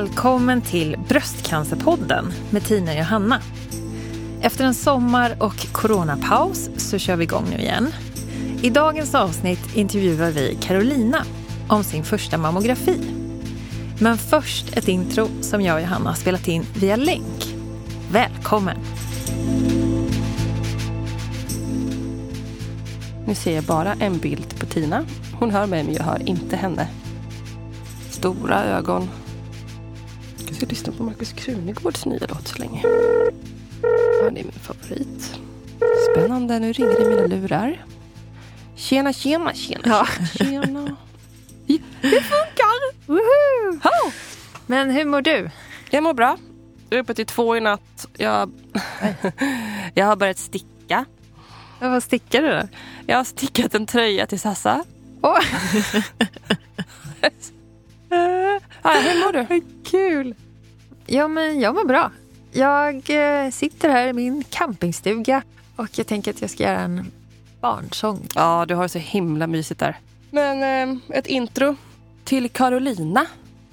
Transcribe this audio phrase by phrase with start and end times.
[0.00, 3.40] Välkommen till Bröstcancerpodden med Tina och Johanna.
[4.40, 7.88] Efter en sommar och coronapaus så kör vi igång nu igen.
[8.62, 11.24] I dagens avsnitt intervjuar vi Carolina
[11.68, 13.00] om sin första mammografi.
[13.98, 17.54] Men först ett intro som jag och Johanna har spelat in via länk.
[18.12, 18.78] Välkommen!
[23.26, 25.04] Nu ser jag bara en bild på Tina.
[25.38, 26.88] Hon hör mig men jag hör inte henne.
[28.10, 29.08] Stora ögon.
[30.60, 32.82] Ska lyssna på Markus Krunegårds nya låt så länge.
[32.82, 35.38] Det är min favorit.
[36.12, 37.84] Spännande, nu ringer det i mina lurar.
[38.76, 40.06] Tjena, tjena, tjena, Ja.
[40.38, 40.96] tjena.
[42.02, 43.06] Det funkar!
[43.06, 43.72] Woho!
[43.82, 44.10] Ho!
[44.66, 45.50] Men hur mår du?
[45.90, 46.36] Jag mår bra.
[46.90, 48.06] Jag är uppe till två i natt.
[48.16, 48.52] Jag,
[49.94, 51.04] jag har börjat sticka.
[51.80, 52.68] Ja, Vad stickar du då?
[53.06, 54.84] Jag har stickat en tröja till Sassa.
[55.22, 55.38] Åh,
[58.82, 59.60] Ja, hur mår du?
[59.90, 60.34] kul!
[61.12, 62.10] Ja, men jag mår bra.
[62.52, 65.42] Jag eh, sitter här i min campingstuga
[65.76, 67.10] och jag tänker att jag ska göra en
[67.60, 68.28] barnsång.
[68.34, 69.98] Ja, du har det så himla mysigt där.
[70.30, 70.62] Men
[70.98, 71.76] eh, ett intro
[72.24, 73.26] till Carolina,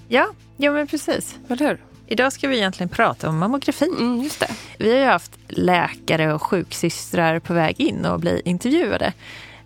[0.08, 1.36] Ja, ja men precis.
[1.50, 1.84] eller hur?
[2.08, 3.86] Idag ska vi egentligen prata om mammografi.
[4.00, 4.52] Mm, just det.
[4.78, 9.14] Vi har ju haft läkare och sjuksystrar på väg in och bli intervjuade.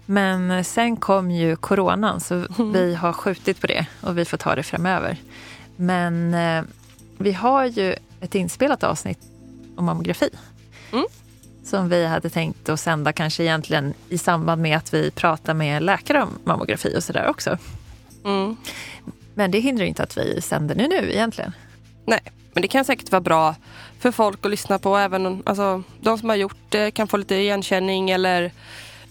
[0.06, 4.56] Men sen kom ju coronan så vi har skjutit på det och vi får ta
[4.56, 5.18] det framöver.
[5.76, 6.64] Men eh,
[7.24, 9.20] vi har ju ett inspelat avsnitt
[9.76, 10.30] om mammografi.
[10.92, 11.06] Mm.
[11.64, 15.84] Som vi hade tänkt att sända kanske egentligen i samband med att vi pratar med
[15.84, 17.58] läkare om mammografi och sådär också.
[18.26, 18.56] Mm.
[19.34, 21.54] Men det hindrar inte att vi sänder det nu egentligen.
[22.06, 22.20] Nej,
[22.54, 23.56] men det kan säkert vara bra
[24.00, 24.98] för folk att lyssna på.
[24.98, 28.52] Även alltså, de som har gjort det kan få lite igenkänning eller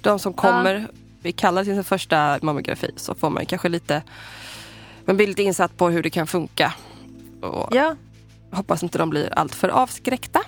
[0.01, 0.89] de som kommer.
[1.23, 4.03] Vi kallar sin första mammografi så får man kanske lite
[5.05, 6.75] man blir lite insatt på hur det kan funka.
[7.41, 7.97] Och Ja,
[8.53, 10.41] hoppas inte de blir alltför avskräckta.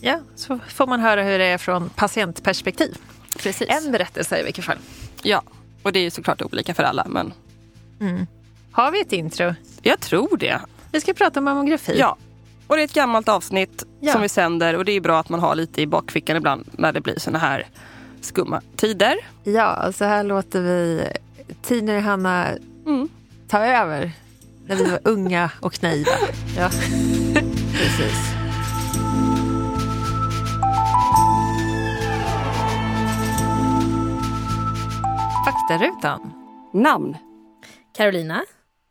[0.00, 2.96] ja, så får man höra hur det är från patientperspektiv.
[3.38, 3.68] Precis.
[3.68, 4.78] En berättelse i vilket fall.
[5.22, 5.42] Ja,
[5.82, 7.32] och det är såklart olika för alla men
[8.72, 9.54] Har vi ett intro?
[9.82, 10.60] jag tror det.
[10.92, 11.98] Vi ska prata om mammografi.
[11.98, 12.16] Ja,
[12.66, 14.12] och det är ett gammalt avsnitt Ja.
[14.12, 16.92] som vi sänder och det är bra att man har lite i bakfickan ibland när
[16.92, 17.66] det blir såna här
[18.20, 19.16] skumma tider.
[19.44, 21.08] ja, så här låter vi
[21.62, 22.46] Tina och Hanna
[22.86, 23.08] Mm.
[23.48, 24.12] ta över
[24.66, 26.10] när vi var unga och naiva.
[26.56, 26.70] Ja,
[27.72, 28.32] precis.
[35.44, 36.32] Faktarutan.
[36.72, 37.16] Namn,
[37.94, 38.44] Carolina,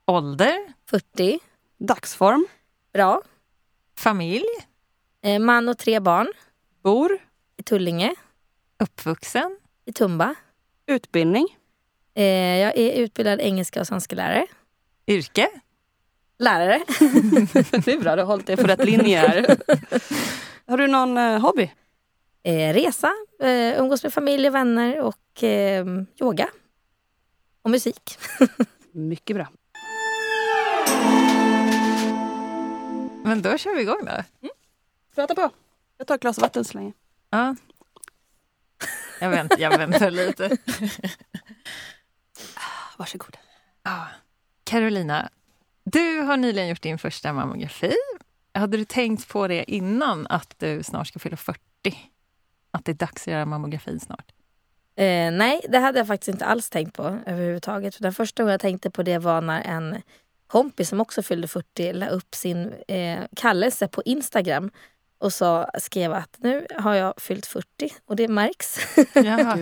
[0.07, 0.73] Ålder.
[0.89, 1.39] 40,
[1.77, 2.47] dagsform,
[2.93, 3.21] bra.
[3.97, 4.45] Familj.
[5.23, 6.27] Eh, man och tre barn
[6.83, 7.17] bor,
[7.57, 8.15] i Tullinge,
[8.79, 9.57] Uppvuxen.
[9.85, 10.35] i Tumba.
[10.87, 11.47] utbildning,
[12.17, 12.23] Eh,
[12.57, 14.47] jag är utbildad engelska och svenska lärare.
[15.07, 15.49] Yrke.
[16.37, 16.83] Lärare.
[17.85, 19.57] det är bra, du har hållit dig på rätt linje här.
[20.67, 21.71] har du någon eh, hobby?
[22.43, 25.85] Eh, resa, eh, umgås med familj och vänner och eh,
[26.21, 26.49] yoga.
[27.61, 28.17] Och musik.
[28.91, 29.47] Mycket bra.
[33.23, 34.47] Men då kör vi igång då.
[35.15, 35.49] Prata på.
[35.97, 36.93] Jag tar ett glas vatten så länge.
[37.29, 37.55] Ja.
[39.19, 40.57] Jag, vänt, jag väntar lite.
[42.97, 43.37] Varsågod.
[43.83, 44.07] Ja.
[44.63, 45.29] Carolina,
[45.85, 47.93] du har nyligen gjort din första mammografi.
[48.53, 51.59] Hade du tänkt på det innan att du snart ska fylla 40?
[52.71, 54.31] Att det är dags att göra mammografin snart?
[54.97, 57.95] Eh, nej, det hade jag faktiskt inte alls tänkt på överhuvudtaget.
[57.99, 60.01] Den första gången jag tänkte på det var när en
[60.47, 64.71] kompis som också fyllde 40 la upp sin eh, kallelse på Instagram
[65.17, 67.65] och sa, skrev att nu har jag fyllt 40
[68.05, 68.79] och det märks.
[69.13, 69.57] Ja.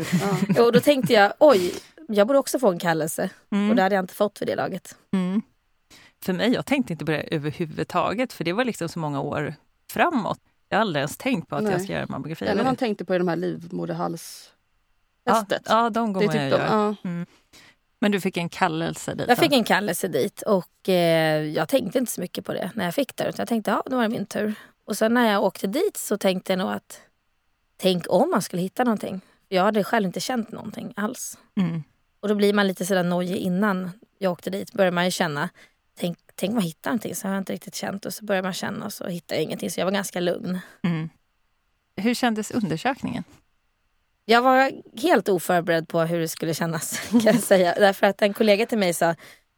[0.64, 1.74] och då tänkte jag, oj,
[2.08, 3.30] jag borde också få en kallelse.
[3.50, 3.76] Och Mm.
[3.76, 4.96] det hade jag inte fått för det laget.
[5.14, 5.42] Mm.
[6.24, 9.56] För mig, jag tänkte inte på det överhuvudtaget, för det var liksom så många år
[9.92, 10.40] framåt.
[10.70, 11.80] Jag har aldrig ens tänkt på att jag Nej.
[11.80, 12.46] ska göra mammografi.
[12.46, 12.64] Eller Eller?
[12.64, 14.54] man tänkte på i de här livmoderhals...
[15.24, 16.50] ja, ja, de det tyckte ju de.
[16.50, 16.68] göra.
[17.04, 17.10] Ja.
[17.10, 17.26] Mm.
[18.00, 19.28] Men du fick en kallelse dit?
[19.28, 22.86] Jag fick en kallelse dit och eh, jag tänkte inte så mycket på det när
[22.86, 23.24] jag fick det.
[23.24, 24.54] Utan jag tänkte, ja, då var det min tur.
[24.86, 27.02] Och sen när jag åkte dit så tänkte jag nog att
[27.78, 29.22] tänk om man skulle hitta någonting.
[29.50, 31.38] Jag hade själv inte känt någonting alls.
[31.56, 31.84] Mm.
[32.20, 34.74] Och då blir man lite sådär nojig innan jag åkte dit.
[34.74, 35.50] Börjar man ju känna,
[36.00, 37.16] tänk, tänk man hittar någonting.
[37.16, 39.44] Så har jag inte riktigt känt och så börjar man känna och så hittar jag
[39.44, 39.72] ingenting.
[39.72, 40.60] Så jag var ganska lugn.
[40.84, 41.10] Mm.
[41.96, 43.24] Hur kändes undersökningen?
[44.26, 47.74] Jag var helt oförberedd på hur det skulle kännas kan jag säga.
[47.78, 49.16] Därför att en kollega till mig sa,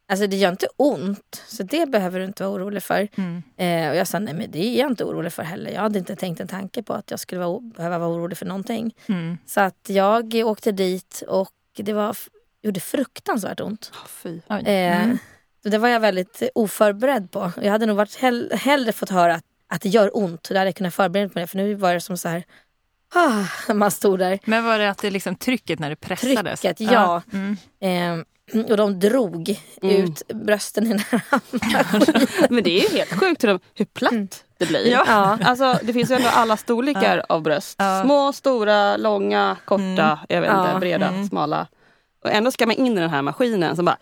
[0.07, 1.43] alltså det gör inte ont.
[1.47, 3.07] Så det behöver du inte vara orolig för.
[3.17, 3.43] Mm.
[3.57, 5.71] Eh, och jag sa, nej men det är jag inte orolig för heller.
[5.71, 8.45] Jag hade inte tänkt en tanke på att jag skulle vara, behöva vara orolig för
[8.45, 8.95] någonting.
[9.07, 9.37] Mm.
[9.45, 12.17] Så att jag åkte dit och det var,
[12.61, 13.91] gjorde fruktansvärt ont.
[14.49, 14.63] Oj.
[14.65, 15.17] Eh, Mm.
[15.69, 17.51] Det var jag väldigt oförberedd på.
[17.61, 20.43] Jag hade nog varit hell hellre fått höra att, att det gör ont.
[20.49, 21.47] Då hade jag kunnat förbereda mig på det.
[21.47, 22.43] För nu var det som så här,
[23.15, 24.39] ah, man stod där.
[24.45, 26.61] Men var det att det liksom trycket när det pressades?
[26.61, 27.21] Trycket, ja.
[27.33, 27.57] Mm.
[27.79, 28.25] Eh,
[28.69, 29.95] och de drog Mm.
[30.03, 31.21] ut brösten i den här
[32.49, 34.91] Men det är ju helt sjukt hur, de, hur platt det blir.
[34.91, 35.03] Ja.
[35.07, 35.37] Ja.
[35.43, 37.75] Alltså, det finns ju ändå alla storlekar av bröst.
[37.79, 38.01] Ja.
[38.05, 40.79] Små, stora, långa, korta, jag vet inte, Ja.
[40.79, 41.27] breda, Mm.
[41.27, 41.67] smala.
[42.23, 43.97] Och ändå ska man in i den här maskinen som bara...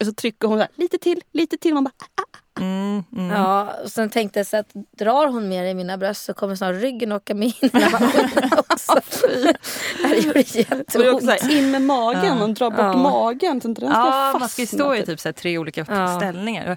[0.00, 1.74] Och så trycker hon så här, lite till, lite till.
[1.74, 1.92] Man bara,
[2.60, 3.30] Mm, mm.
[3.30, 6.54] Ja, och sen tänkte jag så att drar hon mer i mina bröst så kommer
[6.54, 7.70] snart ryggen åka med in
[8.56, 9.00] också.
[10.02, 11.24] det gjorde jätteont.
[11.30, 12.44] här, in med magen Ja.
[12.44, 12.92] och dra bort Ja.
[12.96, 14.38] magen så inte den ska Ja, fastna.
[14.38, 16.16] man ska ju stå i typ så här tre olika Ja.
[16.16, 16.76] ställningar.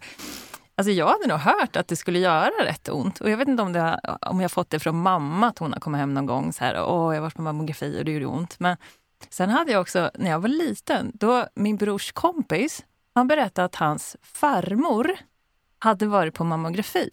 [0.78, 3.22] Alltså jag hade nog hört att det skulle göra rätt ont.
[3.22, 5.80] Och jag vet inte om, det, om jag fått det från mamma, att hon har
[5.80, 8.26] kommit hem någon gång så här, åh jag har varit på mammografi och det gjorde
[8.26, 8.56] ont.
[8.60, 8.78] Men
[9.30, 12.84] sen hade jag också, när jag var liten, då min brors kompis,
[13.16, 15.18] han berättade att hans farmor
[15.80, 17.10] hade varit på mammografi.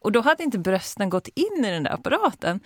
[0.00, 2.60] Och då hade inte brösten gått in i den där apparaten.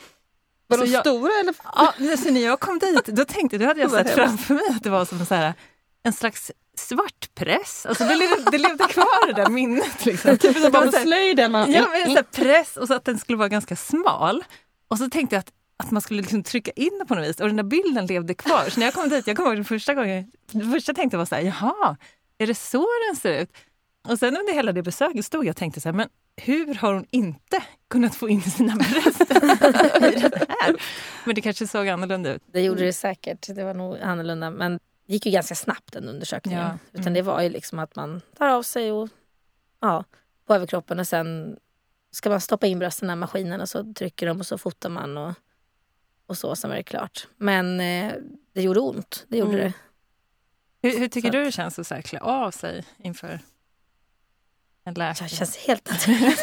[0.67, 1.55] Var de Så jag- stora eller?
[1.75, 4.83] Ja, så när jag kom dit, då tänkte då hade jag sett framför mig att
[4.83, 5.55] det var som så här,
[6.03, 7.87] en slags svartpress.
[7.87, 10.05] Alltså det, levde, det levde kvar det där minnet.
[10.07, 10.39] Liksom.
[10.39, 11.53] Typ som slöjden.
[11.55, 14.45] Ja, men så press och så att den skulle vara ganska smal.
[14.89, 15.53] Och så tänkte jag att,
[15.85, 18.35] att man skulle liksom trycka in det på något vis och den där bilden levde
[18.35, 18.69] kvar.
[18.71, 21.25] Så när jag kom dit, jag kommer ihåg den första gången, det första tänkte var
[21.25, 21.97] så här, jaha,
[22.39, 23.51] är det så den ser ut?
[24.09, 26.95] Och sen under hela det besöket stod jag och tänkte så här, men hur har
[26.95, 30.77] hon inte kunnat få in sina bröst i det här?
[31.25, 32.43] Men det kanske såg annorlunda ut.
[32.53, 33.47] Det gjorde det säkert.
[33.55, 34.51] Det var nog annorlunda.
[34.51, 34.73] Men
[35.07, 36.61] det gick ju ganska snabbt den undersökningen.
[36.61, 36.79] Ja.
[36.93, 37.15] Utan Mm.
[37.15, 39.09] det var ju liksom att man tar av sig och
[39.81, 40.05] ja,
[40.47, 41.57] på överkroppen och sen
[42.11, 44.89] ska man stoppa in brösten i den maskinen och så trycker de och så fotar
[44.89, 45.33] man och,
[46.33, 47.27] och så, sen var det klart.
[47.37, 48.13] Men eh,
[48.55, 49.25] det gjorde ont.
[49.29, 49.65] Det gjorde Mm.
[50.83, 50.89] det.
[50.89, 53.41] Hur, hur tycker Så du det känns att så här klä av sig inför
[54.85, 55.29] en läkare?
[55.29, 56.43] Det känns helt naturligt.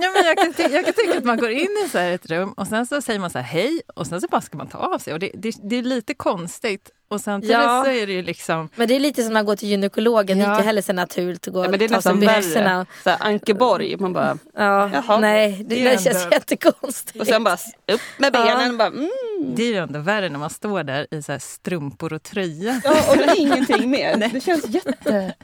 [0.00, 2.26] Ja, men jag, kan ty- jag kan tycka att man går in i så ett
[2.26, 4.68] rum och sen så säger man så här hej och sen så bara ska man
[4.68, 5.12] ta av sig.
[5.12, 7.82] Och det, det, det är lite konstigt och samtidigt Ja.
[7.84, 8.68] så är det ju liksom...
[8.76, 10.38] Men det är lite som man går till gynekologen.
[10.38, 10.54] Det är Ja.
[10.54, 12.86] inte heller så naturligt att gå Ja, men det är ta sig värre.
[13.04, 14.38] Så här, Ankeborg, man bara...
[14.54, 15.18] Ja, Jaha.
[15.20, 17.20] nej, det, Det det, ändå- känns jättekonstigt.
[17.20, 17.54] Och sen bara
[17.92, 18.70] upp med benen.
[18.70, 18.72] Ja.
[18.78, 19.08] Bara, mm.
[19.54, 22.80] Det är ju ändå värre när man står där i så här strumpor och tröja.
[22.84, 24.16] Ja, och det är ingenting mer.
[24.32, 25.34] Det känns jätte...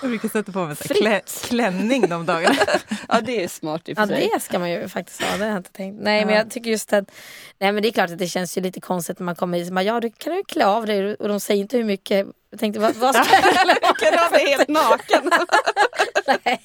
[0.00, 2.54] Jag brukar sätta på mig så här klä, klänning de dagarna.
[3.08, 4.30] Ja, det är smart i och Ja för sig.
[4.34, 6.02] det ska man ju faktiskt ha, det har jag inte tänkt.
[6.02, 6.40] Nej men Ja.
[6.40, 7.04] jag tycker just att,
[7.58, 9.68] nej men det är klart att det känns ju lite konstigt när man kommer hit
[9.68, 12.26] och bara, ja du kan du klä av dig och de säger inte hur mycket.
[12.50, 15.30] Jag tänkte vad, vad ska jag Kan du vara helt naken?
[16.26, 16.62] Nej.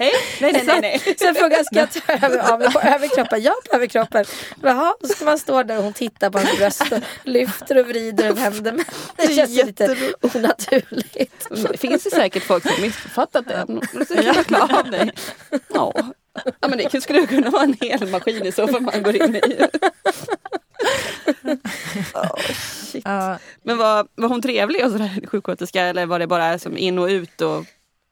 [0.00, 0.80] Nej, nej, nej.
[0.80, 1.16] nej.
[1.18, 3.42] Sen frågar jag, ska jag ta över, av mig på överkroppen?
[3.42, 4.24] Ja på överkroppen.
[4.62, 7.86] Jaha, då ska man stå där och hon tittar på hans bröst och lyfter och
[7.86, 8.72] vrider och vänder.
[8.72, 8.84] Men
[9.16, 11.46] det känns ju lite onaturligt.
[11.70, 13.64] Det finns ju säkert folk som missuppfattat det.
[13.92, 15.10] Du ska kunna klara av dig.
[15.74, 15.92] Ja.
[16.60, 19.36] ja, men det skulle kunna vara en hel maskin i så fall man går in
[19.36, 19.66] i.
[22.14, 22.40] Oh,
[22.92, 23.02] shit.
[23.04, 26.98] Ja, Men var, var hon trevlig och sådär, sjuksköterska eller var det bara som in
[26.98, 27.40] och ut?
[27.40, 27.64] Och,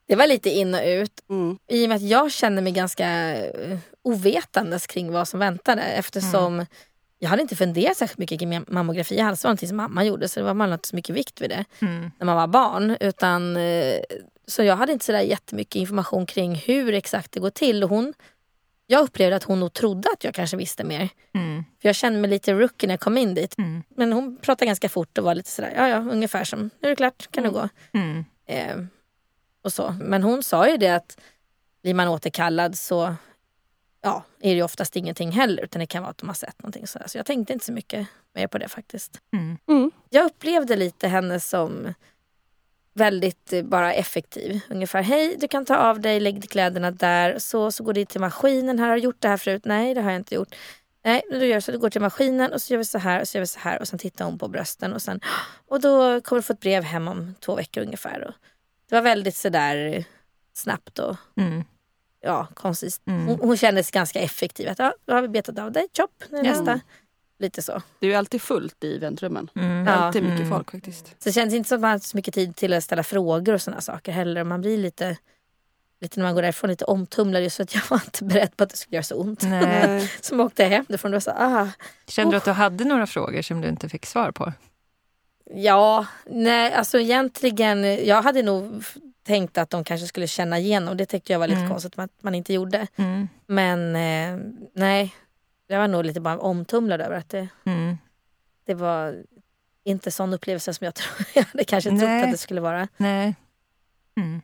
[0.07, 1.11] Det var lite in och ut.
[1.29, 1.57] mm.
[1.67, 6.65] I och med att jag kände mig ganska eh, ovetandes kring vad som väntade eftersom
[7.19, 9.41] jag hade inte funderat särskilt mycket kring mammografi alls.
[9.41, 11.49] Det var någonting som mamma gjorde så det var man inte så mycket vikt vid
[11.49, 12.97] det mm, när man var barn.
[12.99, 13.99] Utan, eh,
[14.47, 17.83] så jag hade inte så där jättemycket information kring hur exakt det går till.
[17.83, 18.13] Och hon,
[18.91, 21.09] jag upplevde att hon nog trodde att jag kanske visste mer.
[21.33, 23.57] mm, För jag kände mig lite rookie när jag kom in dit.
[23.57, 26.69] mm, Men hon pratade ganska fort och var lite sådär, ja ja ungefär som, nu
[26.81, 27.69] är det klart, kan du gå.
[27.93, 28.25] mm.
[28.45, 28.77] Eh,
[29.63, 29.95] och så.
[30.01, 31.19] Men hon sa ju det att
[31.83, 33.15] blir man återkallad så
[34.01, 36.87] ja, är det oftast ingenting heller utan det kan vara att de har sett någonting.
[36.87, 39.21] Så, så jag tänkte inte så mycket mer på det faktiskt.
[39.33, 39.57] Mm.
[39.69, 39.91] Mm.
[40.09, 41.93] Jag upplevde lite henne som
[42.99, 44.59] väldigt eh, bara effektiv.
[44.69, 48.21] Ungefär, hej du kan ta av dig, lägg kläderna där, så, så går du till
[48.21, 49.61] maskinen, här har du gjort det här förut?
[49.65, 50.55] Nej det har jag inte gjort.
[51.05, 53.27] Nej, då gör så, du går till maskinen och så gör vi så här och
[53.27, 55.19] så gör vi så här och sen tittar hon på brösten och sen
[55.67, 58.27] och då kommer du få ett brev hem om två veckor ungefär.
[58.27, 58.33] Och
[58.89, 60.05] det var väldigt sådär
[60.53, 61.63] snabbt och Mm.
[62.21, 63.01] ja, konstigt.
[63.07, 63.27] Mm.
[63.27, 64.69] Hon, hon kändes ganska effektiv.
[64.69, 66.79] Att, ja, då har vi betat av dig, chop, nu är det Ja.
[67.39, 67.81] Lite så.
[67.99, 69.49] Det är ju alltid fullt i väntrummen.
[69.55, 69.85] Mm.
[69.85, 70.01] Det är Ja.
[70.01, 70.49] alltid mycket Mm.
[70.51, 71.07] folk faktiskt.
[71.07, 73.53] Så det känns inte som att man har så mycket tid till att ställa frågor
[73.53, 74.43] och sådana saker heller.
[74.43, 75.17] Man blir lite,
[76.01, 78.63] lite när man går därifrån lite omtumlad just för att jag var inte beredd på
[78.63, 79.41] att det skulle göra så ont.
[79.43, 80.09] Nej.
[80.31, 81.67] Man åkte hem därifrån och var så, ah,
[82.07, 84.53] Kände du att du hade några frågor som du inte fick svar på?
[85.53, 88.83] ja, nej alltså egentligen, jag hade nog
[89.23, 90.97] tänkt att de kanske skulle känna igenom.
[90.97, 91.69] Det tyckte jag var lite Mm.
[91.71, 92.87] konstigt att man inte gjorde.
[92.95, 93.27] Mm.
[93.47, 95.15] Men eh, nej,
[95.73, 97.97] jag var nog lite bara omtumlad över att det, Mm.
[98.65, 99.23] det var
[99.83, 102.23] inte sån upplevelse som jag, tror, jag hade kanske trott Nej.
[102.23, 102.87] att det skulle vara.
[102.97, 103.35] Nej.
[104.15, 104.41] Mm.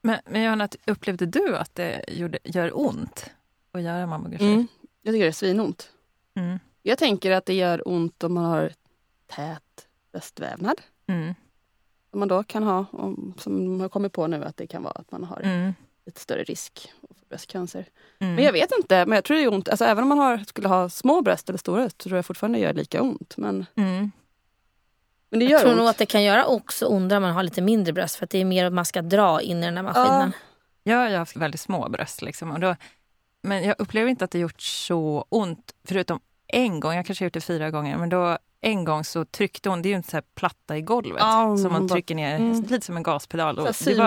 [0.00, 3.30] Men, men Johanna, upplevde du att det gjorde, gör ont
[3.72, 4.44] att göra mammografi?
[4.52, 4.66] Mm.
[5.02, 5.90] Jag tycker det är svinont.
[6.34, 6.58] Mm.
[6.82, 8.72] Jag tänker att det gör ont om man har
[9.26, 10.80] tät bröstvävnad.
[11.06, 11.34] Mm.
[12.10, 14.82] Som man då kan ha, om, som de har kommit på nu att det kan
[14.82, 15.74] vara att man har Mm.
[16.06, 17.86] Lite större risk få bröstcancer.
[18.20, 18.34] Mm.
[18.34, 19.68] Men jag vet inte, men jag tror det gör ont.
[19.68, 22.58] Alltså, även om man har, skulle ha små bröst eller stora så tror jag fortfarande
[22.58, 23.34] det gör lika ont.
[23.36, 24.10] Men, Mm.
[25.30, 25.78] men det Jag gör tror ont.
[25.78, 28.30] nog att det kan göra också ondare om man har lite mindre bröst för att
[28.30, 30.32] det är mer att man ska dra in i den här maskinen.
[30.82, 32.22] Jag har haft väldigt små bröst.
[32.22, 32.76] Liksom, och då,
[33.42, 36.94] men jag upplever inte att det gjort så ont, förutom en gång.
[36.94, 39.88] Jag kanske har gjort det fyra gånger, men då en gång så tryckte hon, det
[39.88, 42.62] är ju inte så här platta i golvet Ja, som man trycker ner, Mm.
[42.62, 43.58] lite som en gaspedal.
[43.58, 44.06] Och Så var,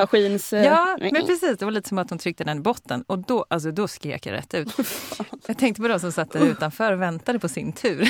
[0.53, 1.57] eh, ja, men precis.
[1.57, 4.25] Det var lite som att hon tryckte den i botten och då, alltså, då skrek
[4.25, 4.67] jag rätt ut.
[5.47, 8.09] Jag tänkte på de som satt där utanför och väntade på sin tur.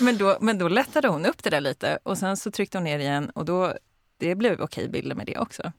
[0.04, 2.84] men, då, men då lättade hon upp det där lite och sen så tryckte hon
[2.84, 3.72] ner igen och då,
[4.18, 5.72] det blev okej bilder med det också.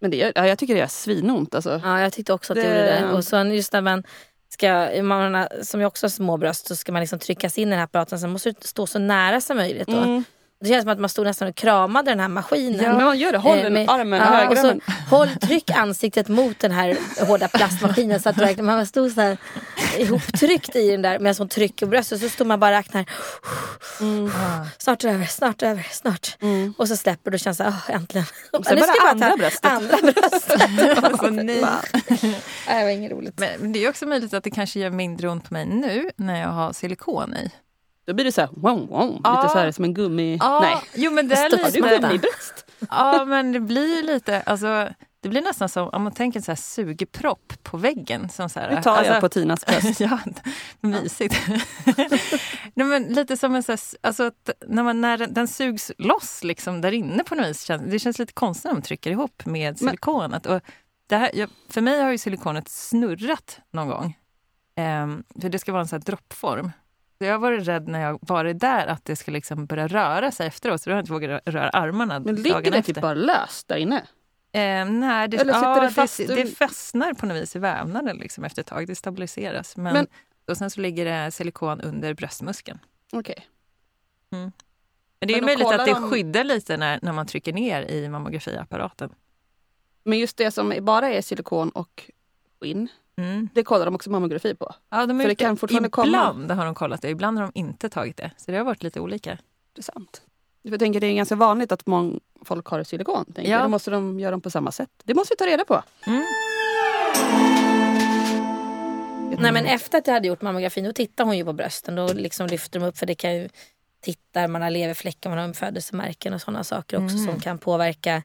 [0.00, 1.54] Men det gör, ja, jag tycker det gör svinont.
[1.54, 1.80] Alltså.
[1.84, 3.12] Ja, jag tyckte också att det, Det- gjorde det.
[3.16, 4.02] Och sen just när man
[4.52, 7.70] ska, man, som jag också har små bröst, så ska man liksom tryckas in i
[7.70, 8.20] den här apparaten.
[8.20, 9.88] sen måste du stå så nära som möjligt.
[9.88, 9.96] Då.
[9.96, 10.24] Mm.
[10.62, 12.96] Det känns som att man stod nästan och kramade den här maskinen.
[12.96, 14.80] Men man gör det, håll Eh, den med- armen, ja, och högerarmen.
[14.86, 19.12] så håll, tryck ansiktet mot den här hårda plastmaskinen så att du verkligen, man stod
[19.12, 19.36] så här
[19.98, 22.20] ihoptryckt i den där medan hon trycker på bröstet.
[22.20, 23.04] Så stod man bara och räknar.
[24.78, 26.36] Snart är det över, snart över, snart.
[26.42, 26.74] Mm.
[26.78, 28.26] Och så släpper du och känner så här, "Åh, äntligen.
[28.52, 29.70] Och sen Nu ska bara jag ta andra bröstet.
[29.72, 31.04] Andra bröstet.
[31.04, 31.64] Alltså, nej.
[32.66, 33.38] Nej, det var inget roligt.
[33.38, 36.10] Men men det är också möjligt att det kanske gör mindre ont på mig nu
[36.16, 37.50] när jag har silikon i.
[38.06, 39.36] Då blir det så här, wow, wow, Ja.
[39.42, 40.36] lite så här som en gummi...
[40.40, 41.98] Ja, Nej, jo men det är Stoppar har du lite...
[41.98, 42.66] gummibröst?
[42.90, 44.88] Ja, men det blir lite, alltså,
[45.20, 48.28] det blir nästan som om man tänker en så här sugepropp på väggen.
[48.28, 50.00] Som så här, Nu tar alltså, jag på Tinas bröst.
[50.00, 50.18] ja,
[50.80, 51.34] mysigt.
[52.74, 55.92] Nej, men lite som en så här, alltså, att när, man, när den, den sugs
[55.98, 57.62] loss liksom, där inne på något vis.
[57.62, 60.46] Känns, det känns lite konstigt när de trycker ihop med Men- silikonet.
[60.46, 60.60] Och
[61.06, 64.18] det här, jag, för mig har ju silikonet snurrat någon gång.
[64.76, 66.70] Ehm, för det ska vara en sån här droppform.
[67.26, 70.46] Jag har varit rädd när jag varit där att det ska liksom börja röra sig
[70.46, 70.82] efteråt.
[70.82, 72.92] Så då har jag inte vågat röra armarna Men ligger dagen det efter.
[72.94, 73.96] typ bara löst där inne?
[74.52, 77.58] Eh, nej, det, Eller sitter ja, det fast det, det fastnar på något vis i
[77.58, 78.86] vävnaden liksom efter ett tag.
[78.86, 79.76] Det stabiliseras.
[79.76, 80.06] Men, Men-
[80.48, 82.78] och sen så ligger det silikon under bröstmuskeln.
[83.12, 83.46] Okej.
[84.30, 84.52] Men
[85.18, 89.10] det är Men möjligt att det skyddar lite när, när man trycker ner i mammografiapparaten.
[90.04, 92.10] Men just det som bara är silikon och
[92.60, 93.48] skinn, Mm.
[93.54, 94.74] det kollar de också mammografi på.
[94.90, 97.52] Ja, de För är det kan fortfarande ibland har de kollat det, ibland har de
[97.54, 98.30] inte tagit det.
[98.36, 99.38] Så det har varit lite olika.
[99.70, 100.22] Intressant.
[100.62, 103.24] För jag tänker det är ganska vanligt att många folk har silikon.
[103.36, 103.42] Ja.
[103.42, 103.62] jag.
[103.62, 104.90] Då måste de göra dem på samma sätt.
[105.04, 105.82] Det måste vi ta reda på.
[106.06, 106.24] Mm.
[109.38, 111.94] Nej men efter att jag hade gjort mammografin då tittar hon ju på brösten.
[111.94, 113.48] Då liksom lyfter de upp för det kan ju
[114.00, 118.22] titta, man har leverfläckar, man har födelsemärken och sådana saker också som kan påverka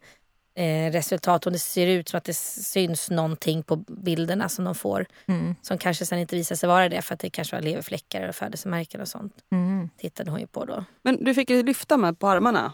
[0.57, 1.47] eh, resultat.
[1.47, 5.05] Om det ser ut som att det syns någonting på bilderna som de får.
[5.25, 5.55] Mm.
[5.61, 8.35] Som kanske sen inte visar sig vara det för att det kanske var leverfläckar och
[8.35, 9.33] födelsemärken och sånt.
[9.51, 9.89] Mm.
[9.97, 10.85] Tittade hon ju på då.
[11.01, 12.73] Men du fick ju lyfta med på armarna?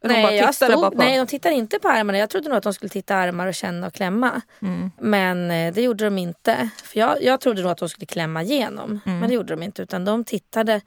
[0.00, 0.96] De Nej, jag tittade stod, bara på?
[0.96, 2.18] nej, de tittar inte på armarna.
[2.18, 4.40] Jag trodde nog att de skulle titta armar och känna och klämma.
[4.62, 4.90] Mm.
[4.98, 6.68] Men eh, det gjorde de inte.
[6.84, 9.00] För jag, jag trodde nog att de skulle klämma igenom.
[9.06, 9.18] Mm.
[9.18, 9.82] Men det gjorde de inte.
[9.82, 10.80] Utan de tittade.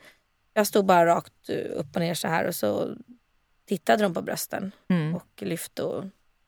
[0.54, 2.96] Jag stod bara rakt eh, upp och ner så här och så
[3.68, 4.72] tittade de på brösten.
[4.90, 5.16] Mm.
[5.16, 6.04] Och lyfte och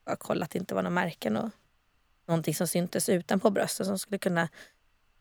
[0.09, 1.37] bara kollade att det inte var några märken.
[1.37, 1.49] Och
[2.27, 4.49] någonting som syntes utanpå brösten som skulle kunna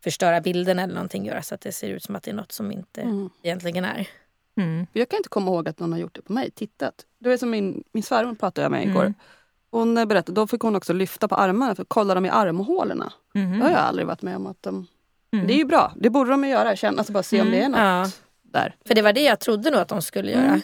[0.04, 1.26] förstöra bilden eller någonting.
[1.26, 3.30] Göra så att det ser ut som att det är något som inte Mm.
[3.42, 4.09] egentligen är.
[4.57, 4.87] Mm.
[4.92, 6.50] Jag kan inte komma ihåg att någon har gjort det på mig.
[6.50, 7.07] Tittat.
[7.18, 9.00] Det var som min, min svärmor pratade jag med igår.
[9.02, 9.14] Mm.
[9.71, 12.28] Hon eh, berättade, då fick hon också lyfta på armarna för att kolla dem i
[12.28, 13.12] armhålorna.
[13.35, 13.59] Mm.
[13.59, 14.47] Det har jag aldrig varit med om.
[14.47, 14.87] att de...
[15.33, 15.47] Mm.
[15.47, 16.76] Det är ju bra, det borde de ju göra.
[16.76, 18.11] Känna, alltså bara se om det är något Ja,
[18.42, 18.76] där.
[18.87, 20.42] för det var det jag trodde nog att de skulle göra.
[20.45, 20.61] Mm.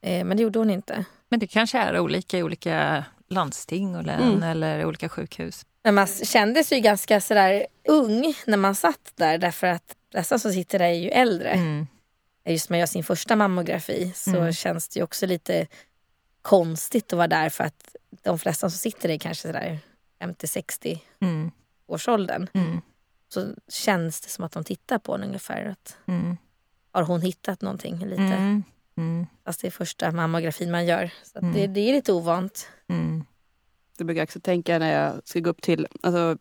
[0.00, 1.04] Eh, men det gjorde hon inte.
[1.34, 4.42] Men det kanske är olika i olika landsting och län Mm.
[4.42, 5.66] eller olika sjukhus.
[5.82, 10.38] Men man kände sig ju ganska sådär ung när man satt där därför att dessa
[10.38, 11.48] som sitter där är ju äldre.
[11.50, 11.86] Mm.
[12.48, 14.52] Just när man gör sin första mammografi så Mm.
[14.52, 15.66] känns det ju också lite
[16.42, 19.78] konstigt att vara där för att de flesta som sitter där är kanske sådär
[20.20, 21.50] 50-60 Mm.
[21.86, 22.46] årsåldern.
[22.52, 22.80] Mm.
[23.28, 25.64] Så känns det som att de tittar på en ungefär.
[25.64, 26.36] Att, Mm.
[26.92, 28.62] har hon hittat någonting lite?
[28.96, 29.26] Mm.
[29.44, 31.10] Fast det är första mammografin man gör.
[31.22, 31.54] Så att Mm.
[31.54, 32.68] det, det är lite ovant.
[32.88, 33.24] Mm.
[33.98, 35.86] Det brukar jag också tänka när jag ska gå upp till...
[36.02, 36.36] Alltså,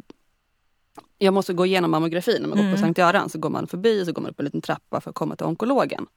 [1.18, 2.42] jag måste gå igenom mammografin.
[2.42, 2.76] När man går Mm.
[2.76, 5.02] på Sankt Göran så går man förbi och så går man upp en liten trappa
[5.02, 6.08] för att komma till onkologen.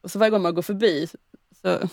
[0.00, 1.06] Och så varje gång man går förbi
[1.62, 1.88] så...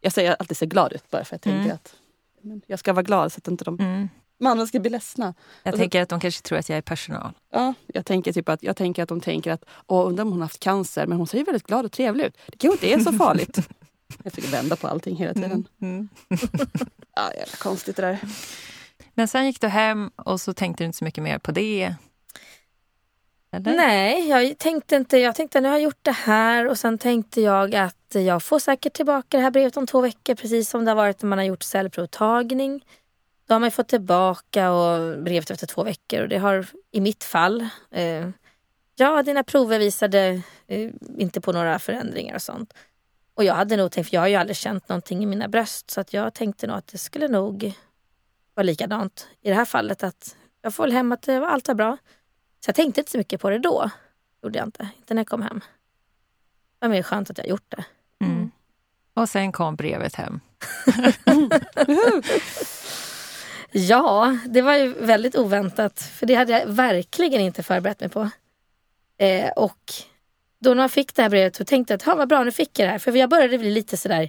[0.00, 1.72] Jag säger alltid ser glad ut bara för jag tänker Mm.
[1.74, 1.96] att
[2.42, 4.08] men jag ska vara glad så att inte de Mm.
[4.40, 5.34] Mannen ska bli ledsna.
[5.62, 7.32] Jag Och så- tänker att de kanske tror att jag är personal.
[7.52, 10.40] Ja, jag tänker typ att, jag tänker att de tänker att åh, undrar om hon
[10.40, 12.36] har haft cancer men hon ser ju väldigt glad och trevlig ut.
[12.46, 13.58] Det kanske inte är så farligt.
[14.24, 15.68] Jag försöker vända på allting hela tiden.
[15.82, 16.08] Mm.
[17.16, 18.18] Ja, jävla konstigt det där.
[19.14, 21.94] Men sen gick du hem och så tänkte du inte så mycket mer på det.
[23.52, 23.76] Eller?
[23.76, 27.40] Nej, jag tänkte inte, jag tänkte nu har jag gjort det här och sen tänkte
[27.40, 30.90] jag att jag får säkert tillbaka det här brevet om två veckor precis som det
[30.90, 32.84] har varit när man har gjort cellprovtagning.
[33.50, 37.24] Då har man fått tillbaka och brevet efter två veckor och det har i mitt
[37.24, 38.28] fall eh,
[38.96, 42.74] Ja, dina prover visade eh, inte på några förändringar och sånt.
[43.34, 45.90] Och jag hade nog tänkt, för jag har ju aldrig känt någonting i mina bröst
[45.90, 47.72] så att jag tänkte nog att det skulle nog
[48.54, 51.68] vara likadant i det här fallet att jag får väl hem att det var, allt
[51.68, 51.96] var bra.
[52.64, 53.90] Så jag tänkte inte så mycket på det då.
[54.42, 54.88] Gjorde jag inte.
[54.98, 55.60] Inte när jag kom hem.
[56.78, 57.84] Det var mer skönt att jag gjort det.
[58.24, 58.50] Mm.
[59.14, 60.40] Och sen kom brevet hem.
[63.72, 66.00] Ja, det var ju väldigt oväntat.
[66.02, 68.30] För det hade jag verkligen inte förberett mig på.
[69.18, 69.92] Eh, och
[70.58, 72.78] då när man fick det här brevet så tänkte jag att vad bra, nu fick
[72.78, 72.98] jag det här.
[72.98, 74.28] För jag började bli lite sådär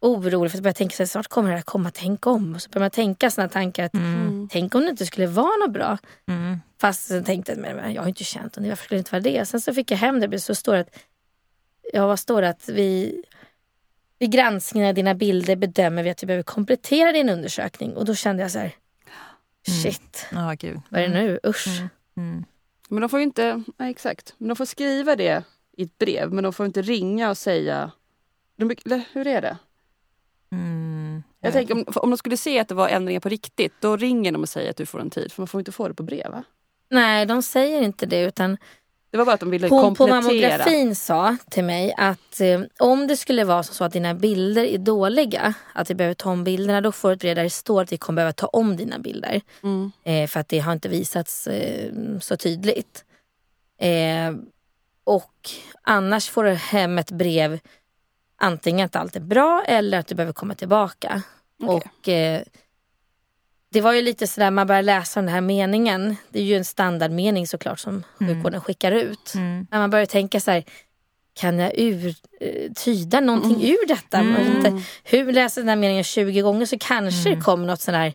[0.00, 2.54] orolig för att jag började tänka så här, snart kommer det här komma, tänk om.
[2.54, 4.48] Och så började man tänka sådana tankar att Mm.
[4.52, 5.98] tänk om det inte skulle vara något bra.
[6.28, 6.60] Mm.
[6.80, 9.20] Fast sen tänkte jag, men jag har inte känt det, varför skulle det inte vara
[9.22, 9.46] det?
[9.46, 10.98] Sen så fick jag hem det, så står det att,
[11.92, 13.22] ja vad står det att vi
[14.18, 17.96] vid granskningen av dina bilder bedömer vi att vi behöver komplettera din undersökning.
[17.96, 18.74] Och då kände jag så här,
[19.82, 20.80] shit, Ja, gud.
[20.88, 21.40] vad är det nu?
[21.46, 21.66] Usch.
[21.68, 21.88] Mm.
[22.16, 22.44] Mm.
[22.88, 25.44] Men de får ju inte, nej, exakt, men de får skriva det
[25.76, 27.90] i ett brev men de får inte ringa och säga,
[28.56, 29.56] de, eller hur är det?
[30.52, 31.22] Mm.
[31.40, 34.32] Jag tänker om, om de skulle se att det var ändringar på riktigt, då ringer
[34.32, 35.32] de och säger att du får en tid.
[35.32, 36.44] För man får inte få det på brev va?
[36.88, 38.56] Nej, de säger inte det utan
[39.16, 40.20] Det var bara att de ville hon på komplettera.
[40.20, 44.78] mammografin sa till mig att eh, om det skulle vara så att dina bilder är
[44.78, 47.82] dåliga, att vi behöver ta om bilderna, då får du ett brev där det står
[47.82, 49.40] att vi kommer behöva ta om dina bilder.
[49.62, 49.92] Mm.
[50.04, 53.04] Eh, för att det har inte visats eh, så tydligt.
[53.80, 54.34] Eh,
[55.04, 55.50] och
[55.82, 57.58] annars får du hem ett brev
[58.38, 61.22] antingen att allt är bra eller att du behöver komma tillbaka.
[61.62, 61.76] Okej.
[61.76, 62.42] Och eh,
[63.76, 66.16] det var ju lite sådär, man börjar läsa den här meningen.
[66.28, 69.34] Det är ju en standardmening såklart som sjukvården skickar ut.
[69.34, 69.66] Mm.
[69.70, 70.64] När man börjar tänka så här,
[71.34, 74.22] kan jag ur, eh, tyda någonting ur detta?
[74.22, 77.94] Vet inte, hur läser den här meningen 20 gånger så kanske det kommer något sån
[77.94, 78.14] här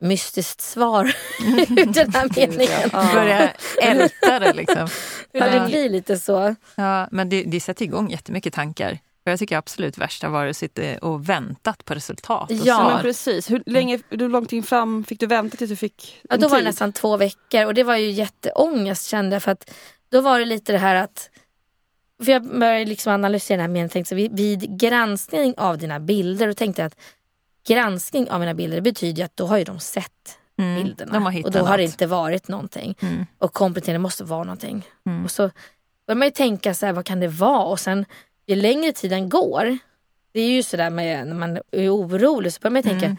[0.00, 1.04] mystiskt svar
[1.40, 2.90] ur den här meningen.
[3.14, 3.50] Börja
[3.82, 4.88] älta det liksom.
[5.32, 6.54] Ja, det blir lite så.
[6.74, 8.98] Ja, men det, det sätter igång jättemycket tankar.
[9.24, 12.50] Och jag tycker absolut värsta var att sitta och väntat på resultat.
[12.50, 12.88] Och Ja.
[12.88, 13.50] Men precis.
[13.50, 16.56] Hur, länge, hur lång tid fram fick du vänta tills du fick Ja, då var
[16.56, 16.64] det tid?
[16.68, 19.70] nästan två veckor och det var ju jätteångest kände jag för att
[20.08, 21.30] då var det lite det här att
[22.24, 26.00] för jag började liksom analysera den här meningen tänkte så vid, vid granskning av dina
[26.00, 26.98] bilder och tänkte jag att
[27.68, 31.12] granskning av mina bilder betyder att då har ju de sett Mm, bilderna.
[31.12, 31.92] de och då har det något.
[31.92, 32.94] inte varit någonting.
[33.02, 33.26] Mm.
[33.38, 34.86] Och komplettering måste vara någonting.
[35.06, 35.24] Mm.
[35.24, 35.50] Och så
[36.06, 37.64] börjar man ju tänka så här, vad kan det vara?
[37.64, 38.04] Och sen
[38.46, 39.78] ju längre tiden går,
[40.32, 43.16] det är ju sådär med när man är orolig så börjar man tänka, Mm.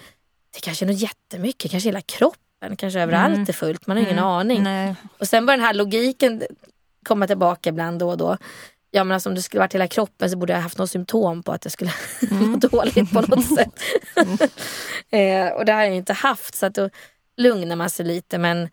[0.53, 3.45] det kanske är något jättemycket, kanske hela kroppen, kanske överallt Mm.
[3.49, 4.25] är fullt, man har ingen Mm.
[4.29, 4.63] aning.
[4.63, 4.95] Nej.
[5.19, 6.43] Och sen börjar den här logiken
[7.05, 8.37] komma tillbaka ibland då och då.
[8.91, 11.43] Ja men alltså om det skulle varit hela kroppen så borde jag haft något symptom
[11.43, 11.91] på att jag skulle
[12.31, 13.73] må dåligt på något sätt.
[15.09, 16.89] eh, och det har jag ju inte haft så att då
[17.37, 18.69] lugnar man sig lite men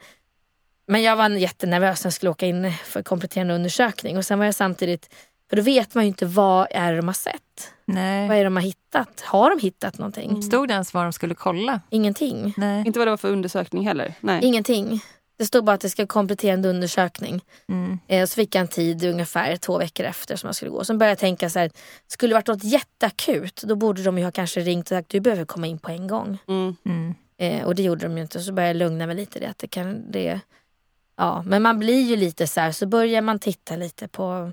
[0.87, 4.47] men jag var jättenervös när jag skulle åka in för kompletterande undersökning och sen var
[4.47, 5.15] jag samtidigt,
[5.53, 7.73] för då vet man ju inte vad är de har sett.
[7.85, 8.29] Nej.
[8.29, 9.21] Vad är de har hittat?
[9.21, 10.43] Har de hittat någonting?
[10.43, 11.81] Stod det ens vad de skulle kolla?
[11.91, 12.55] Ingenting.
[12.57, 12.87] Nej.
[12.87, 14.15] Inte vad det var för undersökning heller.
[14.21, 14.45] Nej.
[14.45, 15.01] Ingenting.
[15.39, 17.41] Det stod bara att det ska kompletterande undersökning.
[17.69, 17.99] Mm.
[18.07, 20.85] Eh, så fick jag en tid ungefär två veckor efter som jag skulle gå.
[20.85, 21.71] Sen började jag tänka så här,
[22.07, 25.21] skulle det varit något jätteakut då borde de ju ha kanske ringt och sagt du
[25.21, 26.39] behöver komma in på en gång.
[26.49, 26.77] Mm.
[26.85, 27.15] Mm.
[27.39, 28.41] Eh, och det gjorde de ju inte.
[28.41, 29.49] Så började jag lugna mig lite i det.
[29.49, 30.41] Att det kan, det,
[31.17, 31.43] ja.
[31.47, 34.53] Men man blir ju lite så här, så börjar man titta lite på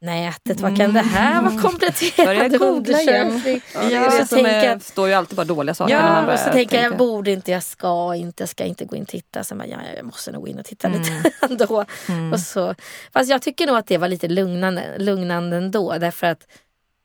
[0.00, 0.60] nätet.
[0.60, 2.62] Vad kan det här vara kompletterande igen.
[2.62, 3.60] undersökning?
[3.74, 5.94] Ja, det Ja, är så det som är, står ju alltid bara dåliga saker.
[5.94, 8.48] när man Ja, börjar och så tänker jag, jag borde inte, jag ska inte, jag
[8.48, 9.44] ska inte gå in och titta.
[9.44, 11.00] Sen bara, ja, jag måste nog gå in och titta Mm.
[11.02, 11.84] lite ändå.
[12.32, 12.74] Och så,
[13.12, 15.98] fast jag tycker nog att det var lite lugnande, lugnande ändå.
[15.98, 16.46] Därför att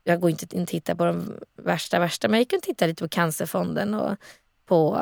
[0.04, 2.28] jag går inte in och tittar på de värsta, värsta.
[2.28, 4.16] Men jag gick och tittade lite på Cancerfonden och
[4.68, 4.98] på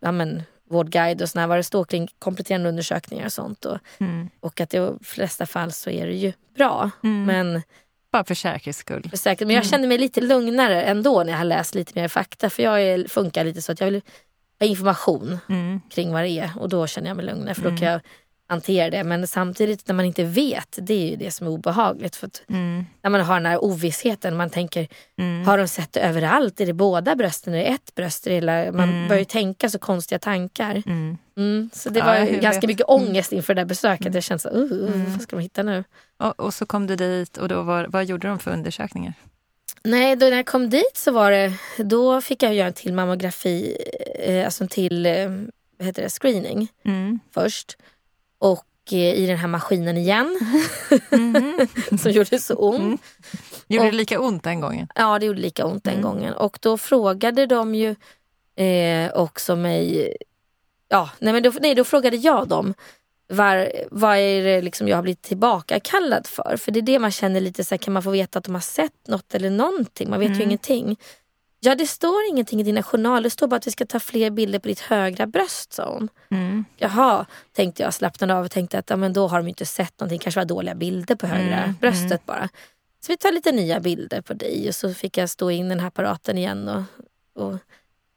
[0.00, 3.64] ja, men, Vårdguide och sådär, vad det står kring kompletterande undersökningar och sånt.
[3.64, 4.28] Och, Mm.
[4.40, 6.90] och att i de flesta fall så är det ju bra.
[7.02, 7.24] Mm.
[7.24, 7.62] Men,
[8.12, 9.06] Bara för säkerhets skull.
[9.10, 12.08] för säkert, men jag kände mig lite lugnare ändå när jag har läst lite mer
[12.08, 12.50] fakta.
[12.50, 14.02] För jag är, funkar lite så att jag vill
[14.60, 15.80] ha information Mm.
[15.90, 18.00] kring vad det är och då känner jag mig lugnare för då kan jag
[18.48, 19.04] hantera det.
[19.04, 22.16] Men samtidigt när man inte vet, det är ju det som är obehagligt.
[22.16, 22.84] För att Mm.
[23.02, 25.46] när man har den här ovissheten, man tänker, Mm.
[25.46, 26.60] har de sett det överallt?
[26.60, 27.54] Är det båda brösten?
[27.54, 28.26] Är det ett bröst?
[28.26, 28.72] Är det?
[28.72, 30.82] Man börjar ju tänka så konstiga tankar.
[30.86, 31.18] Mm.
[31.36, 32.40] Mm, så det Ja, var ju vet.
[32.42, 34.14] ganska mycket ångest inför det där besöket.
[34.14, 35.84] Jag kände så, uh, uh, vad ska de hitta nu?
[36.18, 39.12] Och, och så kom du dit och då var, vad gjorde de för undersökningar?
[39.84, 42.92] Nej, då när jag kom dit så var det, då fick jag göra en till
[42.94, 43.76] mammografi,
[44.18, 45.28] eh, alltså en till eh,
[45.78, 47.20] vad heter det, screening Mm.
[47.34, 47.76] först.
[48.38, 50.38] Och eh, i den här maskinen igen,
[52.02, 52.78] som gjorde så ont.
[52.80, 52.98] Mm.
[53.68, 54.88] Gjorde Och- det lika ont den gången?
[54.94, 56.04] Ja, det gjorde lika ont den Mm.
[56.04, 56.34] gången.
[56.34, 57.96] Och då frågade de ju
[58.56, 60.16] eh, också mig...
[60.88, 62.74] Ja, nej, men då, nej, då frågade jag dem
[63.28, 66.56] var, vad är det liksom jag har blivit tillbakakallad för?
[66.56, 68.54] För det är det man känner lite så här, kan man få veta att de
[68.54, 70.10] har sett något eller någonting?
[70.10, 70.48] Man vet ju Mm.
[70.48, 70.96] ingenting.
[71.60, 73.22] Ja, det står ingenting i dina journaler.
[73.22, 76.08] Det står bara att vi ska ta fler bilder på ditt högra bröst, sa hon.
[76.30, 76.64] Mm.
[76.76, 80.00] Jaha, tänkte jag, slappnade av och tänkte att ja, men då har de inte sett
[80.00, 80.18] någonting.
[80.18, 82.48] kanske var dåliga bilder på högra Mm, bröstet bara.
[83.06, 85.80] Så vi tar lite nya bilder på dig och så fick jag stå in den
[85.80, 86.82] här apparaten igen och,
[87.44, 87.56] och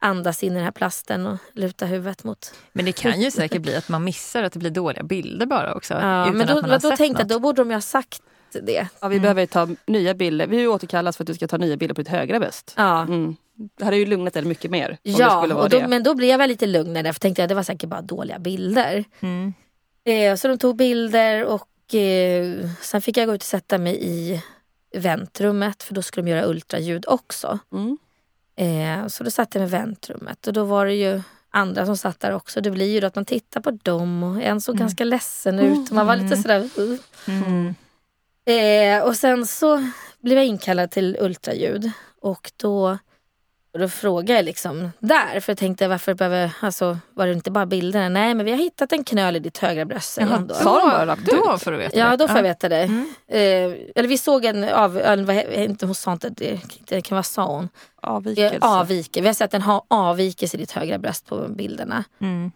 [0.00, 2.54] andas in i den här plasten och luta huvudet mot.
[2.72, 5.74] Men det kan ju säkert bli att man missar att det blir dåliga bilder bara
[5.74, 5.94] också.
[5.94, 7.28] Ja, utan men då, att man har då tänkte jag något.
[7.28, 8.88] då borde de ju ha sagt det.
[9.00, 10.46] Ja, vi behöver ta nya bilder.
[10.46, 12.74] Vi har ju återkallats för att du ska ta nya bilder på ditt högra bröst.
[12.76, 13.02] Ja.
[13.02, 13.36] Mm.
[13.78, 14.98] Det hade ju lugnat dig mycket mer.
[15.02, 17.88] Ja, och då, men då blev jag lite lugnare för tänkte jag det var säkert
[17.88, 19.04] bara dåliga bilder.
[19.20, 19.52] Mm.
[20.04, 23.98] Eh, så de tog bilder och eh, sen fick jag gå ut och sätta mig
[24.02, 24.42] i
[24.96, 27.58] väntrummet för då skulle de göra ultraljud också.
[27.72, 27.98] Mm.
[28.56, 32.20] Eh, så då satt jag med väntrummet och då var det ju andra som satt
[32.20, 32.60] där också.
[32.60, 35.90] Det blir ju då att man tittar på dem och en såg ganska ledsen ut.
[35.90, 36.68] Man var lite sådär...
[36.78, 36.98] Uh.
[37.26, 37.74] Mm.
[38.46, 41.90] Eh, och sen så blev jag inkallad till ultraljud
[42.22, 42.98] och då,
[43.72, 47.50] och då frågade jag liksom där, för jag tänkte varför behöver, alltså var det inte
[47.50, 48.08] bara bilderna?
[48.08, 50.54] Nej men vi har hittat en knöl i ditt högra bröst Jaha, då.
[50.54, 51.28] Sa de bara rakt ut?
[51.46, 52.82] Då får du veta Ja då får jag veta det.
[52.82, 53.14] Mm.
[53.28, 57.22] Eh, eller vi såg en av, eller inte hon sa inte, det, det kan vara
[57.22, 57.68] sa hon.
[58.02, 58.56] Avvikelse.
[58.56, 59.20] Eh, Avviker.
[59.22, 62.04] Vi har sett en ha- avvikelse i ditt högra bröst på bilderna.
[62.20, 62.52] Mm.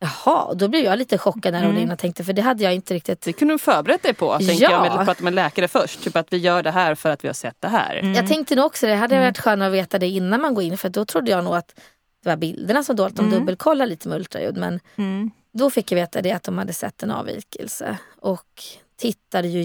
[0.00, 1.96] Jaha, då blev jag lite chockad när hon Mm.
[1.96, 3.20] tänkte för det hade jag inte riktigt.
[3.20, 4.38] Det kunde du förberett dig på.
[4.38, 4.70] Tänker Ja.
[4.70, 6.02] jag, med att prata med läkare först.
[6.04, 7.96] Typ att vi gör det här för att vi har sett det här.
[7.96, 8.14] Mm.
[8.14, 10.78] Jag tänkte nog också det, hade varit skönare att veta det innan man går in
[10.78, 11.74] för då trodde jag nog att
[12.22, 13.38] det var bilderna som dåligt, de Mm.
[13.38, 15.30] dubbelkollar lite med ultraljud men Mm.
[15.52, 18.62] då fick jag veta det att de hade sett en avvikelse och
[18.96, 19.62] tittade ju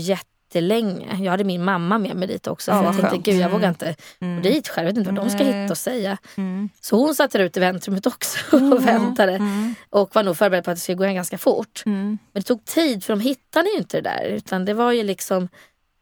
[0.55, 1.17] jättelänge.
[1.23, 3.25] Jag hade min mamma med mig dit också Ja, jag tänkte skönt.
[3.25, 3.51] gud jag Mm.
[3.51, 4.35] vågar inte Mm.
[4.35, 5.61] gå dit själv, jag vet inte vad de ska Nej.
[5.61, 6.17] hitta och säga.
[6.37, 6.69] Mm.
[6.81, 9.75] Så hon satt där ute i väntrummet också och väntade Mm.
[9.89, 11.83] och var nog förberedd på att det skulle gå ganska fort.
[11.85, 12.17] Mm.
[12.31, 15.03] Men det tog tid för de hittade ju inte det där utan det var ju
[15.03, 15.49] liksom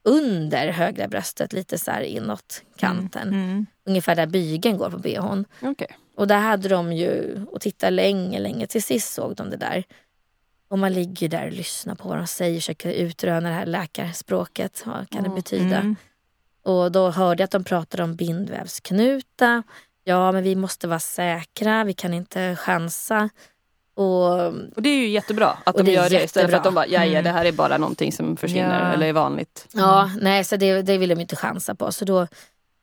[0.03, 3.27] under högra bröstet lite så här inåt kanten.
[3.27, 3.65] Mm.
[3.85, 5.45] Ungefär där bygeln går på bhn.
[5.61, 5.87] Okej.
[6.17, 8.67] Och där hade de ju och tittade länge, länge.
[8.67, 9.83] Till sist såg de det där.
[10.71, 14.83] Och man ligger där och lyssnar på vad de säger, försöker utröna det här läkarspråket.
[14.85, 15.75] Vad kan det betyda?
[15.77, 15.95] Mm.
[16.63, 19.63] Och då hörde jag att de pratade om bindvävsknuta.
[20.03, 23.29] Ja, men vi måste vara säkra, vi kan inte chansa.
[23.93, 26.87] Och Och det är ju jättebra att de gör det istället för att de bara,
[26.87, 27.23] ja, ja Mm.
[27.23, 28.93] det här är bara någonting som försvinner Ja.
[28.93, 29.67] eller är vanligt.
[29.73, 31.91] Ja, nej så det, det vill de inte chansa på.
[31.91, 32.27] Så då,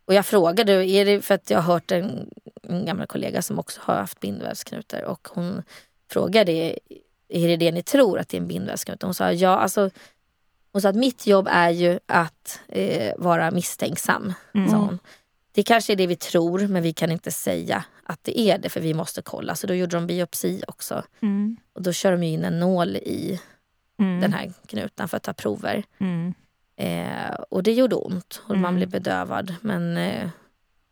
[0.05, 2.31] och jag frågade, är det för att jag har hört en,
[2.63, 5.63] en gammal kollega som också har haft bindvävsknutar och hon
[6.11, 6.79] frågade,
[7.29, 9.03] är det det ni tror att det är en bindvävsknut?
[9.03, 9.91] Hon sa ja, alltså
[10.73, 14.33] hon sa att mitt jobb är ju att eh, vara misstänksam.
[14.55, 14.71] Mm.
[14.71, 14.99] Sa hon.
[15.53, 18.69] Det kanske är det vi tror men vi kan inte säga att det är det
[18.69, 19.55] för vi måste kolla.
[19.55, 21.03] Så då gjorde de biopsi också.
[21.23, 21.57] Mm.
[21.73, 23.41] Och då kör de in en nål i
[24.01, 24.21] Mm.
[24.21, 25.85] den här knuten för att ta prover.
[25.99, 26.35] Mm.
[26.77, 28.77] Eh, och det gjorde ont och man Mm.
[28.77, 29.55] blev bedövad.
[29.61, 30.29] Men, eh,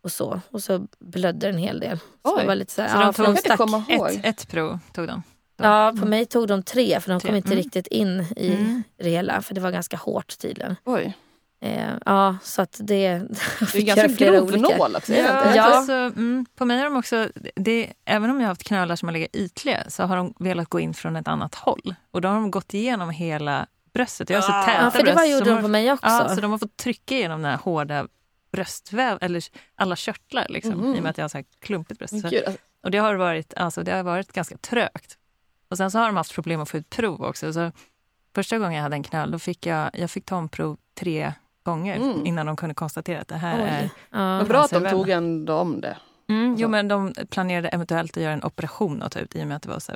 [0.02, 0.40] och så.
[0.50, 1.98] Och så blödde en hel del.
[1.98, 2.04] Så
[2.36, 2.40] Oj.
[2.40, 4.16] det var lite så här, Så de ja, tog de stack.
[4.16, 5.22] Ett, ett prov tog de.
[5.56, 7.58] Ja, på mig tog de tre för de Tre, kom inte mm.
[7.58, 8.82] riktigt in i Mm.
[8.96, 9.42] det hela.
[9.42, 10.76] För det var ganska hårt tydligen.
[10.84, 11.16] Oj.
[11.60, 13.08] Eh, ja, så att det...
[13.72, 14.76] Det är ganska grov olika.
[14.76, 15.12] nål också.
[15.12, 15.56] Ja, inte?
[15.58, 15.62] Ja.
[15.62, 19.08] Alltså, mm, på mig har de också, det, även om jag har haft knölar som
[19.08, 21.94] har legat ytliga så har de velat gå in från ett annat håll.
[22.10, 24.30] Och då har de gått igenom hela bröstet.
[24.30, 24.62] Jag har så Ah.
[24.66, 26.06] täta Ja, för det var gjorde de har- på mig också.
[26.06, 28.06] Ja, så de har fått trycka igenom den här hårda
[28.52, 30.94] bröstväv, eller alla körtlar liksom, Mhm.
[30.94, 32.20] i och med att jag har så här klumpigt bröst.
[32.20, 32.52] Så, alltså,
[32.84, 35.18] och det har varit, alltså, det har varit ganska trögt.
[35.68, 37.52] Och sen så har de haft problem att få ut prov också.
[37.52, 37.72] Så
[38.34, 41.32] första gången jag hade en knöl, då fick jag, jag fick ta en prov tre
[41.62, 42.26] gånger Mm.
[42.26, 43.68] innan de kunde konstatera att det här Oj.
[43.68, 43.82] är...
[44.10, 44.36] Ja.
[44.38, 45.96] Men bra att de tog ändå om det.
[46.28, 49.46] Mm, jo, men de planerade eventuellt att göra en operation och ta ut i och
[49.46, 49.92] med att det var så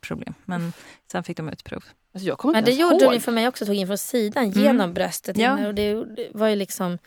[0.00, 0.34] problem.
[0.44, 0.72] Men
[1.12, 1.84] sen fick de ut prov.
[2.14, 3.10] Alltså jag Men det gjorde ihåg.
[3.10, 4.58] de ju för mig också, tog in från sidan Mm.
[4.58, 5.36] genom bröstet.
[5.36, 5.66] Ja.
[5.66, 6.98] Och det, var ju liksom...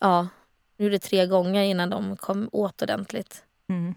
[0.00, 0.28] Ja,
[0.76, 3.42] de gjorde tre gånger innan de kom åt ordentligt.
[3.68, 3.94] Mm.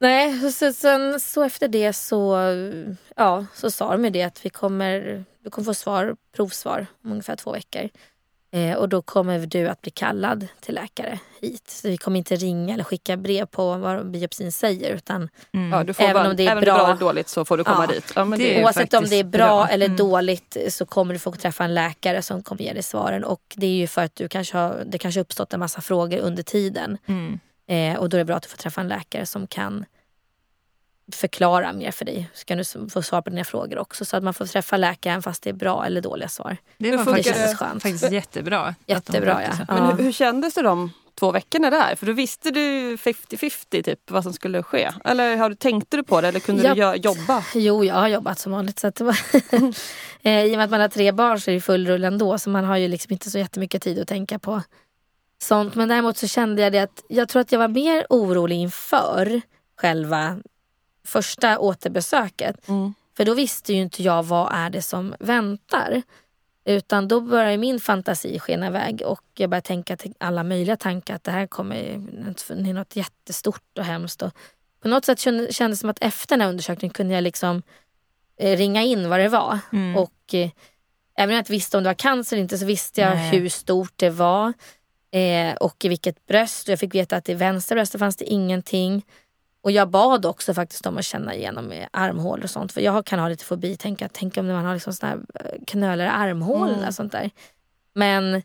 [0.00, 2.38] Nej, så, sen så efter det så,
[3.16, 7.10] ja, så sa de ju det att vi kommer, du kommer få svar, provsvar om
[7.10, 7.88] ungefär två veckor.
[8.52, 11.70] Eh, och då kommer du att bli kallad till läkare hit.
[11.70, 14.94] Så vi kommer inte ringa eller skicka brev på vad biopsin säger.
[14.94, 15.28] Utan
[15.72, 16.88] Ja, du får Även bara, om det är även bra.
[16.92, 17.94] är dåligt så får du komma Ja.
[17.94, 18.12] dit.
[18.16, 19.66] Ja, men Det det Oavsett om det är bra, bra.
[19.68, 19.96] eller Mm.
[19.96, 23.24] dåligt så kommer du få träffa en läkare som kommer ge dig svaren.
[23.24, 25.80] Och det är ju för att du kanske har, det kanske har uppstått en massa
[25.80, 26.98] frågor under tiden.
[27.06, 27.40] Mm.
[27.66, 29.84] Eh, och då är det bra att du får träffa en läkare som kan
[31.12, 32.30] förklara mer för dig.
[32.34, 34.04] Så kan du få svar på dina frågor också.
[34.04, 36.56] Så att man får träffa läkaren fast det är bra eller dåliga svar.
[36.78, 37.56] Det var funkar faktiskt, det?
[37.56, 37.82] skönt.
[37.82, 38.74] faktiskt jättebra.
[38.86, 39.64] Jättebra ja.
[39.68, 41.96] men hur, hur kändes det de två veckorna där?
[41.96, 44.90] För då visste du 50-50 typ vad som skulle ske.
[45.04, 46.92] Eller har du, tänkte du på det eller kunde Ja.
[46.92, 47.44] du jobba?
[47.54, 48.78] Jo, jag har jobbat som vanligt.
[48.78, 49.18] Så att det var
[50.22, 52.38] eh, I och med att man har tre barn så är det full rulle ändå.
[52.38, 54.62] Så man har ju liksom inte så jättemycket tid att tänka på
[55.38, 55.74] sånt.
[55.74, 59.40] Men däremot så kände jag det att jag tror att jag var mer orolig inför
[59.76, 60.38] själva
[61.06, 62.68] första återbesöket.
[62.68, 62.94] Mm.
[63.16, 66.02] För då visste ju inte jag vad är det som väntar.
[66.64, 71.14] Utan då började min fantasi skena iväg och jag började tänka till alla möjliga tankar
[71.14, 74.22] att det här kommer är något jättestort och hemskt.
[74.22, 74.32] Och
[74.82, 77.62] på något sätt kände- kändes det som att efter den här undersökningen kunde jag liksom
[78.38, 79.58] eh, ringa in vad det var.
[79.72, 79.96] Mm.
[79.96, 80.50] Och eh,
[81.18, 83.30] även om jag inte visste om det var cancer eller inte så visste jag Nej.
[83.30, 84.52] hur stort det var.
[85.14, 86.68] Eh, och i vilket bröst.
[86.68, 89.06] Och jag fick veta att i vänstra bröstet fanns det ingenting.
[89.62, 92.72] Och jag bad också faktiskt om att känna igenom armhål och sånt.
[92.72, 93.76] För jag kan ha lite fobi.
[93.76, 96.88] Tänka, tänk om man har liksom såna här eh, knölar i armhålorna Mm.
[96.88, 97.30] och sånt där.
[97.94, 98.42] Men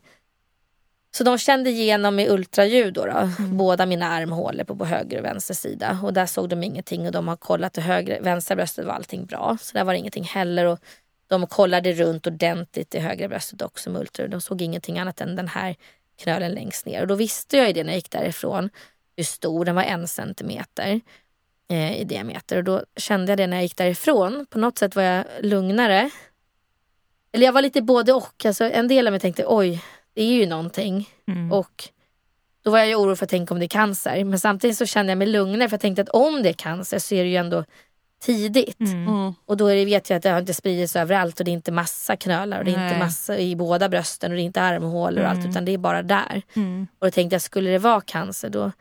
[1.16, 5.24] så de kände igenom med ultraljud då, då båda mina armhålor på, på höger och
[5.24, 6.00] vänster sida.
[6.02, 9.26] Och där såg de ingenting och de har kollat det högra, vänstra bröstet var allting
[9.26, 9.58] bra.
[9.60, 10.64] Så där var det ingenting heller.
[10.64, 10.78] Och
[11.26, 14.30] de kollade runt ordentligt i högra bröstet också med ultraljud.
[14.30, 15.76] De såg ingenting annat än den här
[16.20, 17.00] knölen längst ner.
[17.00, 18.70] Och då visste jag ju det när jag gick därifrån
[19.16, 21.00] hur stor den var, en centimeter
[21.70, 22.56] eh, i diameter.
[22.56, 24.46] Och då kände jag det när jag gick därifrån.
[24.50, 26.10] På något sätt var jag lugnare.
[27.32, 28.44] Eller jag var lite både och.
[28.44, 31.08] Alltså, en del av mig tänkte oj, det är ju någonting.
[31.28, 31.52] Mm.
[31.52, 31.88] Och
[32.62, 34.24] då var jag ju orolig för att tänka om det är cancer.
[34.24, 36.98] Men samtidigt så kände jag mig lugnare för jag tänkte att om det är cancer
[36.98, 37.64] så är det ju ändå
[38.20, 38.80] tidigt.
[38.80, 39.08] Mm.
[39.08, 39.34] Mm.
[39.46, 41.52] Och då är det, vet jag att det har inte spridits överallt och det är
[41.52, 42.98] inte massa knölar och det är inte Nej.
[42.98, 45.50] massa i båda brösten och det är inte armhålor och allt Mm.
[45.50, 46.42] utan det är bara där.
[46.56, 46.86] Mm.
[46.98, 48.72] Och då tänkte jag, skulle det vara cancer då,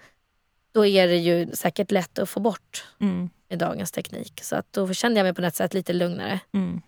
[0.72, 3.30] då är det ju säkert lätt att få bort Mm.
[3.50, 4.40] med dagens teknik.
[4.44, 6.40] Så att då kände jag mig på något sätt lite lugnare.
[6.54, 6.82] Mm.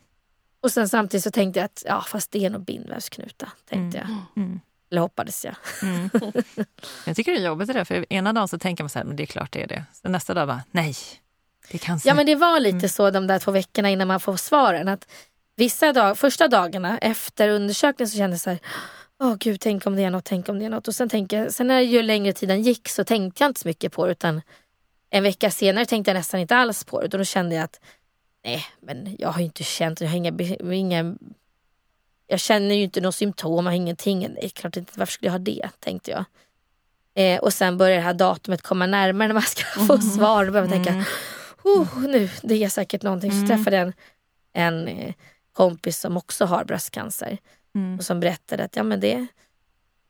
[0.63, 3.51] Och sen samtidigt så tänkte jag att ja fast det är nog bindvävsknuta.
[3.69, 4.07] Tänkte jag.
[4.43, 4.59] Mm.
[4.91, 5.55] Eller hoppades jag.
[5.83, 6.09] Mm.
[7.05, 9.05] Jag tycker det är jobbigt det där, för ena dagen så tänker man så här,
[9.05, 9.83] men det är klart det är det.
[10.01, 10.95] Så nästa dag bara, nej,
[11.69, 12.09] det är cancer.
[12.09, 12.89] Ja men det var lite Mm.
[12.89, 14.87] så de där två veckorna innan man får svaren.
[14.87, 15.07] Att
[15.55, 18.59] vissa dag, första dagarna efter undersökningen så kände jag så här,
[19.19, 20.87] åh gud tänk om det är något, tänk om det är något.
[20.87, 23.67] Och sen, tänker jag, sen när ju längre tiden gick så tänkte jag inte så
[23.67, 24.41] mycket på det utan
[25.09, 27.03] en vecka senare tänkte jag nästan inte alls på det.
[27.05, 27.79] Och då kände jag att
[28.45, 30.33] nej men jag har ju inte känt, jag har inga,
[30.73, 31.15] inga
[32.27, 34.33] jag känner ju inte några symptom, jag har ingenting.
[34.35, 35.69] Det är klart inte, varför skulle jag ha det?
[35.79, 36.25] Tänkte jag.
[37.13, 40.45] Eh, och sen börjar det här datumet komma närmare när man ska få svar.
[40.45, 41.03] Då börjar man tänka, Mm.
[41.63, 43.31] Oh, nu, det är säkert någonting.
[43.31, 43.47] Så Mm.
[43.47, 43.93] träffade jag en,
[44.53, 45.13] en eh,
[45.53, 47.37] kompis som också har bröstcancer.
[47.75, 47.97] Mm.
[47.97, 49.27] Och som berättade att ja, men det,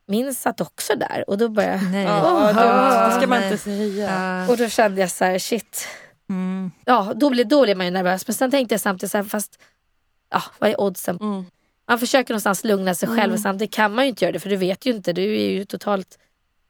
[0.05, 1.23] min satt också där.
[1.27, 2.03] Och då började jag- Nej.
[2.03, 3.51] Ja, Åh, det, det ska man nej.
[3.51, 4.45] inte säga.
[4.49, 5.87] Och då kände jag så här, shit.
[6.29, 6.71] Mm.
[6.85, 8.27] Ja, då blev, då blev man ju nervös.
[8.27, 9.59] Men sen tänkte jag samtidigt så här, fast
[10.29, 11.17] ja, vad är oddsen?
[11.21, 11.45] Mm.
[11.87, 13.33] Man försöker någonstans lugna sig själv.
[13.33, 14.39] Och samtidigt kan man ju inte göra det.
[14.39, 15.13] För du vet ju inte.
[15.13, 16.19] Du är ju totalt...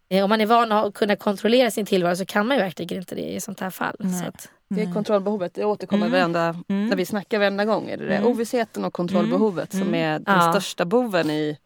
[0.10, 2.98] eh, Om man är van att kunna kontrollera sin tillvaro så kan man ju verkligen
[2.98, 3.96] inte det i sånt här fall.
[4.00, 4.20] Nej.
[4.20, 6.12] Så att, Det är kontrollbehovet, det återkommer Mm.
[6.20, 6.88] varenda, Mm.
[6.90, 7.90] när vi snackar varenda gång.
[7.90, 8.16] Är det det?
[8.16, 8.28] Mm.
[8.32, 9.94] Ovissheten och kontrollbehovet som Mm.
[9.96, 10.52] är den Ja.
[10.52, 11.58] största boven i...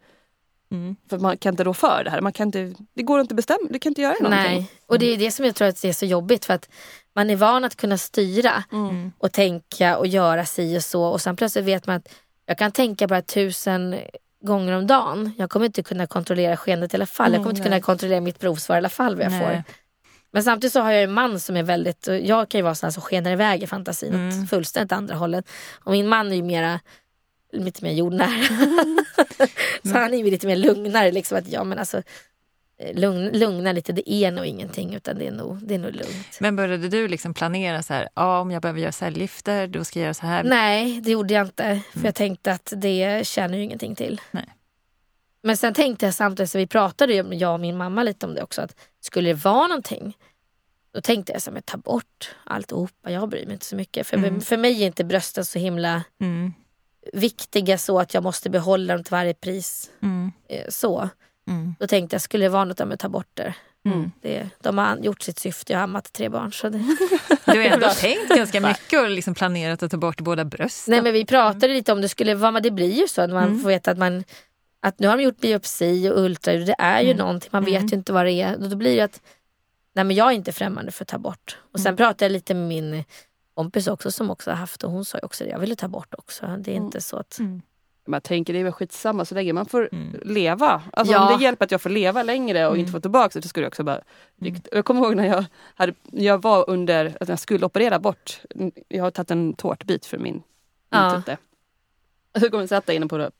[0.70, 0.96] Mm.
[1.10, 2.20] För man kan inte rå för det här.
[2.20, 4.52] Man kan inte, det går inte att bestämma, du kan inte göra någonting.
[4.58, 6.44] Nej, och det är det som jag tror att det är så jobbigt.
[6.44, 6.68] För att
[7.14, 9.12] man är van att kunna styra Mm.
[9.18, 11.04] och tänka och göra si och så.
[11.04, 12.08] Och sen plötsligt vet man att
[12.46, 13.96] jag kan tänka bara tusen
[14.40, 15.32] gånger om dagen.
[15.38, 17.32] Jag kommer inte kunna kontrollera skeendet i alla fall.
[17.32, 19.40] jag kommer Mm, inte kunna kontrollera mitt provsvar i alla fall vad jag Nej.
[19.40, 19.62] får.
[20.32, 22.86] Men samtidigt så har jag en man som är väldigt, jag kan ju vara sån
[22.86, 24.42] här som skenar iväg i fantasin Mm.
[24.42, 25.48] åt fullständigt andra hållet.
[25.84, 26.80] Och min man är ju mera
[27.52, 28.44] lite mer jordnära.
[29.82, 31.12] så han är ju lite mer lugnare.
[31.12, 32.02] Liksom, att, ja, men alltså,
[32.78, 35.92] eh, lugn, lugna lite, det är nog ingenting utan det är nog, det är nog
[35.92, 36.40] lugnt.
[36.40, 39.98] Men började du liksom planera så här, ja, om jag behöver göra cellgifter, då ska
[39.98, 40.44] jag göra så här?
[40.44, 41.80] Nej, det gjorde jag inte.
[41.92, 44.20] För jag tänkte att det tjänar ju ingenting till.
[44.30, 44.44] Nej.
[45.46, 48.34] Men sen tänkte jag samtidigt, så vi pratade ju, jag och min mamma lite om
[48.34, 50.16] det också, att skulle det vara någonting
[50.94, 54.06] då tänkte jag så här, ta bort alltihopa, jag bryr mig inte så mycket.
[54.06, 54.40] För, Mm.
[54.40, 56.52] för mig är inte brösten så himla Mm.
[57.12, 59.90] viktiga så att jag måste behålla dem till varje pris.
[60.02, 60.32] Mm.
[60.48, 61.08] eh, Så.
[61.48, 61.74] Mm.
[61.80, 63.54] Då tänkte jag, skulle det vara något, men ta bort det.
[63.84, 64.10] Mm.
[64.22, 64.48] det.
[64.62, 66.52] De har gjort sitt syfte, jag har ammat tre barn.
[66.52, 66.78] Så det,
[67.44, 70.92] Du har ändå tänkt ganska mycket och liksom planerat att ta bort båda brösten.
[70.92, 73.30] Nej men vi pratade lite om det skulle vara, men det blir ju så att
[73.30, 73.60] man Mm.
[73.60, 74.24] får veta att man
[74.80, 76.66] att nu har de gjort biopsi och ultraljud.
[76.66, 77.16] Det är ju Mm.
[77.18, 77.86] någonting, man vet Mm.
[77.86, 78.62] ju inte vad det är.
[78.62, 79.22] Och då blir det att
[79.92, 81.58] nej men jag är inte främmande för att ta bort.
[81.72, 81.96] Och sen Mm.
[81.96, 83.04] pratade jag lite med min
[83.54, 85.50] kompis också som också har haft och hon sa ju också det.
[85.50, 86.46] Jag ville ta bort också.
[86.58, 86.84] Det är Mm.
[86.86, 87.38] inte så att...
[87.38, 87.62] Mm.
[88.08, 90.20] Men jag tänker det är väl skitsamma så länge man får Mm.
[90.24, 90.82] leva.
[90.92, 91.32] Alltså Ja.
[91.32, 92.80] om det hjälper att jag får leva längre och Mm.
[92.80, 94.00] inte få tillbaka det så skulle jag också bara...
[94.40, 94.56] Mm.
[94.72, 98.40] Jag kommer ihåg när jag, hade, jag var under, att jag skulle operera bort,
[98.88, 100.42] jag har tagit en tårtbit för min
[100.90, 101.10] Ja.
[101.16, 101.36] intutte.
[102.34, 103.30] Och så kom jag satt där inne på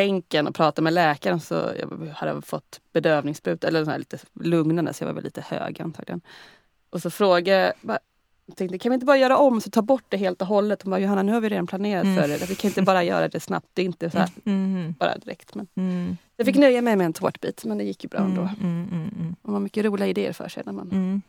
[0.00, 5.02] bänken och pratade med läkaren så jag hade fått bedövningsspruta eller här lite lugnande så
[5.04, 6.20] jag var väl lite hög antagligen.
[6.90, 7.98] Och så frågade jag,
[8.46, 10.82] jag tänkte kan vi inte bara göra om så ta bort det helt och hållet?
[10.82, 12.16] Hon bara Johanna nu har vi redan planerat Mm.
[12.16, 12.48] för det.
[12.48, 13.66] Vi kan inte bara göra det snabbt.
[13.74, 14.94] Det är inte så här, Mm.
[14.98, 15.54] bara direkt.
[15.54, 16.16] Men Mm.
[16.36, 18.42] jag fick nöja mig med en tårtbit men det gick ju bra ändå.
[18.60, 18.88] Mm.
[18.92, 19.10] Mm.
[19.18, 19.36] Mm.
[19.42, 21.22] Man har mycket roliga idéer för sig när man Mm.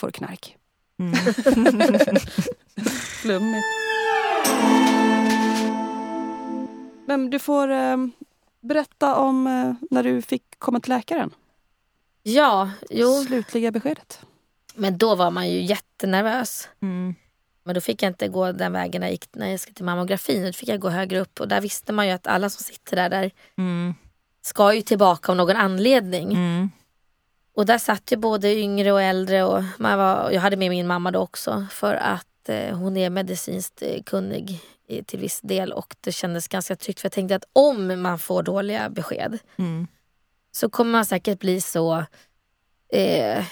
[0.00, 0.56] får knark.
[0.98, 1.14] Mm.
[3.22, 3.64] Flummigt.
[7.06, 7.96] Men du får eh,
[8.60, 11.30] berätta om eh, när du fick komma till läkaren.
[12.22, 13.24] Ja, jo.
[13.24, 14.20] Slutliga beskedet.
[14.74, 16.68] Men då var man ju jättenervös.
[16.82, 17.14] Mm.
[17.64, 20.46] Men då fick jag inte gå den vägen jag, gick, när jag skulle till mammografin.
[20.46, 22.96] Då fick jag gå högre upp och där visste man ju att alla som sitter
[22.96, 23.94] där, där Mm.
[24.42, 26.34] ska ju tillbaka av någon anledning.
[26.34, 26.70] Mm.
[27.54, 30.86] Och där satt ju både yngre och äldre och man var, jag hade med min
[30.86, 34.60] mamma då också för att eh, hon är medicinskt eh, kunnig
[35.06, 38.42] till viss del och det kändes ganska tryggt för jag tänkte att om man får
[38.42, 39.86] dåliga besked Mm.
[40.52, 42.04] så kommer man säkert bli så
[42.92, 43.44] eh,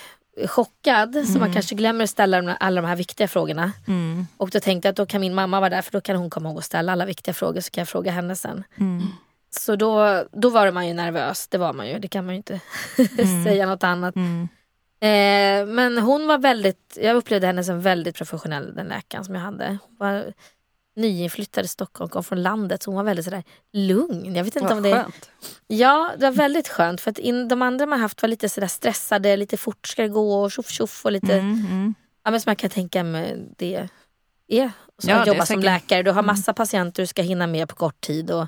[0.49, 1.53] chockad så man Mm.
[1.53, 3.73] kanske glömmer att ställa alla de här viktiga frågorna.
[3.87, 4.27] Mm.
[4.37, 6.31] Och då tänkte jag att då kan min mamma vara där för då kan hon
[6.31, 8.65] komma ihåg att ställa alla viktiga frågor så kan jag fråga henne sen.
[8.81, 9.03] Mm.
[9.51, 12.37] Så då, då var man ju nervös, det var man ju, det kan man ju
[12.37, 12.61] inte
[13.19, 13.45] Mm.
[13.45, 14.17] säga något annat.
[14.17, 14.49] Mm.
[15.01, 19.43] Eh, men hon var väldigt, jag upplevde henne som väldigt professionell den läkaren som jag
[19.43, 19.79] hade.
[19.89, 20.33] Hon var
[20.97, 24.35] nyinflyttad i Stockholm, kom från landet så hon var väldigt sådär lugn.
[24.35, 25.31] Jag vet inte om Vad det skönt.
[25.67, 28.69] Ja, det var väldigt skönt för att in, de andra man haft var lite sådär
[28.69, 31.67] stressade, lite fort ska det gå och tjoff tjoff och lite, Mm.
[31.71, 31.95] Mm.
[32.25, 34.71] ja men som jag kan tänka mig det är.
[34.99, 36.27] Så Ja, att jobba som läkare, du har Mm.
[36.27, 38.47] massa patienter du ska hinna med på kort tid och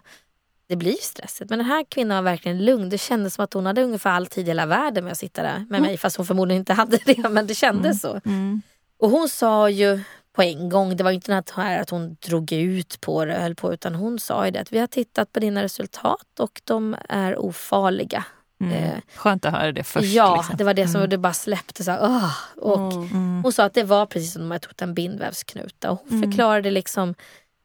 [0.69, 1.51] det blir stressigt.
[1.51, 2.89] Men den här kvinnan var verkligen lugn.
[2.91, 5.43] Det kändes som att hon hade ungefär all tid i hela världen med att sitta
[5.43, 8.21] där med mig fast hon förmodligen inte hade det men det kändes så.
[8.25, 8.63] Mm.
[8.99, 10.01] Och hon sa ju
[10.37, 13.55] på en gång, det var inte något här att hon drog ut på det höll
[13.55, 16.97] på utan hon sa ju det att vi har tittat på dina resultat och de
[17.09, 18.25] är ofarliga.
[18.61, 18.73] Mm.
[18.73, 20.07] Eh, Skönt att höra det först.
[20.15, 20.57] ja, liksom.
[20.57, 21.11] det var det som Mm.
[21.11, 21.85] det bara släppte.
[21.85, 23.03] Så här, "Åh." och Mm.
[23.07, 23.43] Mm.
[23.43, 25.91] Hon sa att det var precis som om jag tog en bindvävsknuta.
[25.91, 26.31] Och hon Mm.
[26.31, 27.15] förklarade liksom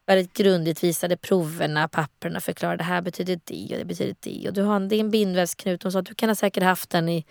[0.08, 4.48] väldigt grundligt, visade proverna, papperna, förklarade det här betyder det och det betyder det.
[4.48, 5.84] Och du har en, det är en bindvävsknut.
[5.84, 7.26] Hon sa att du kan ha säkert haft den i,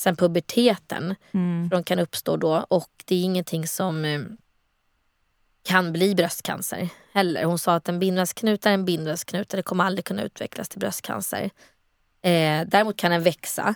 [0.00, 1.14] sen puberteten.
[1.34, 1.68] Mm.
[1.68, 4.20] De kan uppstå då och det är ingenting som eh,
[5.66, 7.44] kan bli bröstcancer heller.
[7.44, 10.78] Hon sa att en bindvävsknut är en bindvävsknut och det kommer aldrig kunna utvecklas till
[10.80, 11.50] bröstcancer.
[12.22, 13.74] Eh, däremot kan den växa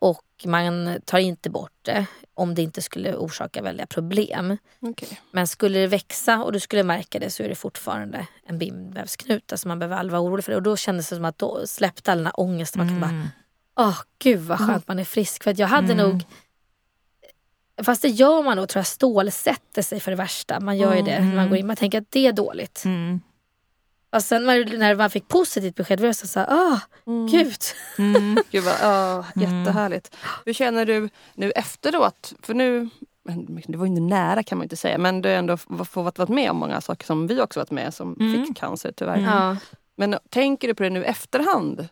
[0.00, 4.56] och man tar inte bort det om det inte skulle orsaka väldiga problem.
[4.80, 5.20] Okej.
[5.30, 9.52] Men skulle det växa och du skulle märka det så är det fortfarande en bindvävsknut.
[9.52, 10.56] Alltså man behöver aldrig vara orolig för det.
[10.56, 12.78] Och då kändes det som att då släppte all den här ångesten.
[12.80, 13.28] Man kan bara, Mm.
[13.76, 15.42] åh gud vad skönt man är frisk.
[15.44, 16.08] För att jag hade Mm.
[16.10, 16.24] nog
[17.84, 20.60] Fast det gör man nog tror jag, stålsätter sig för det värsta.
[20.60, 21.66] Man gör ju det när man går in.
[21.66, 22.82] Man tänker att det är dåligt.
[22.84, 23.20] Mm.
[24.10, 26.78] Och sen när, när man fick positivt besked var jag så såhär, åh
[27.30, 27.56] gud.
[27.98, 28.38] Mm.
[28.50, 29.58] Gud vad, ja, Mm.
[29.64, 30.16] jättehärligt.
[30.44, 32.32] Hur känner du nu efteråt?
[32.42, 32.88] För nu,
[33.24, 36.18] men det var ju inte nära kan man inte säga, men du har ändå fått
[36.18, 38.46] vara med om många saker som vi också varit med som Mm.
[38.46, 39.18] fick cancer tyvärr.
[39.18, 39.24] Mm.
[39.30, 39.56] Ja.
[39.96, 41.88] Men tänker du på det nu efterhand?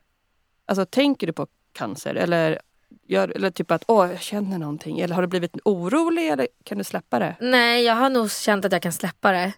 [0.66, 2.60] Alltså tänker du på cancer eller,
[3.06, 6.78] gör, eller typ att åh jag känner någonting eller har du blivit orolig eller kan
[6.78, 7.36] du släppa det?
[7.40, 9.52] Nej jag har nog känt att jag kan släppa det.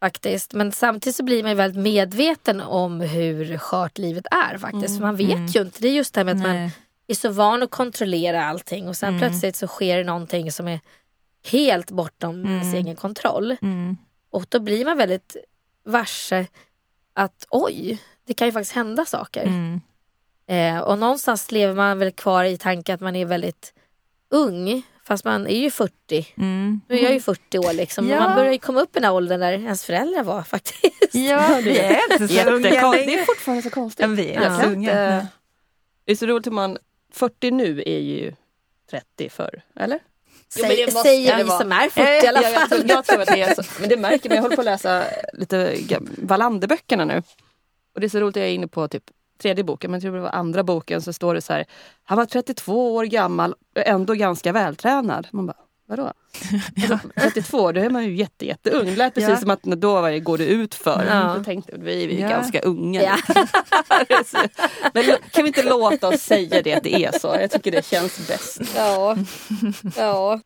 [0.00, 0.52] Faktiskt.
[0.52, 4.96] Men samtidigt så blir man ju väldigt medveten om hur skört livet är faktiskt.
[4.96, 5.46] För man vet Mm.
[5.46, 5.80] ju inte.
[5.82, 6.70] Det är just det här med att man Nej.
[7.06, 9.20] är så van att kontrollera allting och sen Mm.
[9.20, 10.80] plötsligt så sker det någonting som är
[11.50, 12.74] helt bortom ens Mm.
[12.84, 13.56] egen kontroll.
[13.62, 13.96] Mm.
[14.30, 15.36] Och då blir man väldigt
[15.84, 16.46] varse
[17.14, 19.42] att oj, det kan ju faktiskt hända saker.
[20.50, 23.72] Eh, och någonstans lever man väl kvar i tanken att man är väldigt
[24.30, 24.82] ung.
[25.04, 26.26] Fast man är ju 40.
[26.36, 26.80] Mm.
[26.88, 28.08] Nu är jag ju 40 år liksom.
[28.08, 28.20] Ja.
[28.20, 31.14] Man börjar ju komma upp i den här åldern där ens föräldrar var faktiskt.
[31.14, 32.60] Ja, vi är inte så unga
[32.92, 34.02] det är fortfarande så konstigt.
[34.02, 34.60] Ja, vi är Ja.
[34.60, 34.90] så unga.
[35.16, 35.24] Eh,
[36.04, 36.78] Det är så roligt hur man,
[37.12, 38.32] 40 nu är ju
[38.90, 39.98] 30 förr, eller?
[40.56, 42.78] Jo, men Säg, måste säger det vi som är 40 i alla Eh, jag, fall.
[42.78, 43.62] jag, jag tror att det är så.
[43.80, 45.76] Men det märker man, jag håller på att läsa lite
[46.18, 47.22] Wallander-böckerna nu.
[47.94, 49.04] Och det är så roligt, jag är inne på typ
[49.40, 51.64] tredje boken, men jag tror det var andra boken, så står det så här.
[52.04, 55.28] Han var 32 år gammal, ändå ganska vältränad.
[55.32, 56.12] Man bara, Vadå?
[56.90, 58.84] Alltså, 32, då är man ju jätte, jätteung.
[58.86, 59.36] Det lät precis Ja.
[59.36, 61.04] som att när då var det, går det ut för.
[61.10, 61.34] Ja.
[61.38, 62.28] Då tänkte jag, vi är ju Ja.
[62.28, 63.02] ganska unga.
[63.02, 63.16] Ja.
[64.94, 67.36] Men kan vi inte låta oss säga det att det är så?
[67.40, 68.60] Jag tycker det känns bäst.
[68.76, 69.16] Ja.
[69.96, 70.40] ja.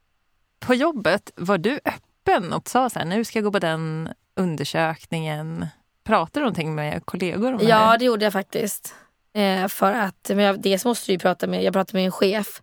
[0.61, 4.09] På jobbet, var du öppen och sa så här, nu ska jag gå på den
[4.37, 5.67] undersökningen?
[6.05, 7.99] Pratade du någonting med kollegor om Ja, det?
[7.99, 8.95] det gjorde jag faktiskt.
[9.35, 12.63] Eh, för att, men jag, dels måste du prata med, jag pratade med en chef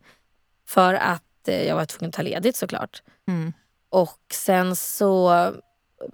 [0.68, 3.04] för att eh, jag var tvungen att ta ledigt såklart.
[3.28, 3.54] Mm.
[3.90, 5.52] Och sen så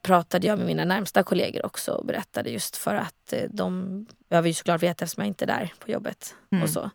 [0.02, 4.48] pratade jag med mina närmsta kollegor också och berättade just för att eh, de behöver
[4.48, 6.36] ju såklart veta eftersom jag inte är där på jobbet.
[6.52, 6.64] Mm.
[6.64, 6.90] och så.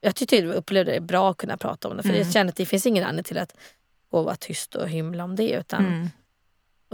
[0.00, 2.22] Jag tyckte jag upplevde det bra att kunna prata om det för Mm.
[2.22, 3.56] jag kände att det finns ingen anledning till att
[4.10, 5.50] gå och vara tyst och hymla om det.
[5.50, 6.10] Utan, Mm.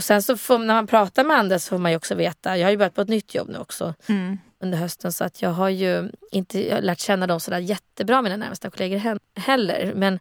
[0.01, 2.57] Och sen så får, när man pratar med andra så får man ju också veta,
[2.59, 4.39] jag har ju börjat på ett nytt jobb nu också Mm.
[4.63, 8.23] under hösten så att jag har ju inte jag har lärt känna dem sådär jättebra,
[8.23, 9.93] mina närmsta kollegor he- heller.
[9.97, 10.19] Men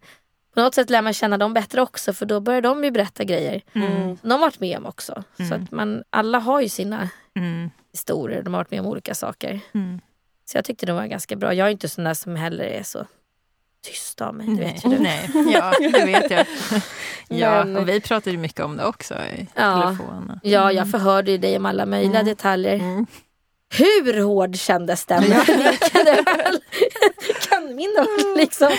[0.53, 3.23] på något sätt lär man känna dem bättre också för då börjar de ju berätta
[3.23, 4.17] grejer Mm.
[4.21, 5.23] de har varit med om också.
[5.37, 5.63] Så Mm.
[5.63, 7.69] att man, alla har ju sina Mm.
[7.91, 9.59] historier, de har varit med om olika saker.
[9.73, 9.99] Mm.
[10.45, 11.53] Så jag tyckte de var ganska bra.
[11.53, 13.05] Jag är inte sån där som heller är så
[13.87, 14.47] tyst av mig.
[14.47, 14.99] Det vet ju du.
[14.99, 16.45] nej, ja det vet jag.
[17.39, 19.81] ja, Men- och vi pratade mycket om det också i Ja.
[19.83, 20.39] telefon.
[20.43, 22.25] Ja, jag förhörde ju dig om alla möjliga Mm.
[22.25, 22.75] detaljer.
[22.75, 23.05] Mm.
[23.77, 25.23] Hur hård kändes den?
[27.73, 27.89] min
[28.37, 28.69] liksom.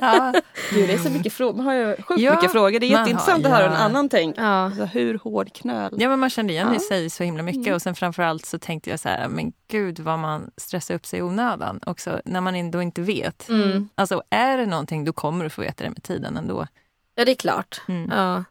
[0.00, 0.32] Ja.
[0.70, 1.56] Gud, det är så mycket frågor.
[1.56, 2.80] Man har ju sjukt Ja, mycket frågor.
[2.80, 3.78] Det är jätteintressant har- att höra en ja.
[3.78, 4.38] annan tänk.
[4.38, 4.42] Ja.
[4.44, 5.94] Alltså, hur hård knöl?
[5.98, 6.76] Ja men man kände igen Ja.
[6.76, 9.98] i sig så himla mycket och sen framförallt så tänkte jag så här, men gud
[9.98, 13.48] vad man stressar upp sig i onödan också när man ändå inte vet.
[13.48, 13.88] Mm.
[13.94, 16.66] Alltså är det någonting då kommer du få veta det med tiden ändå.
[17.14, 17.80] ja, det är klart.
[17.88, 18.10] Mm.
[18.16, 18.44] Ja.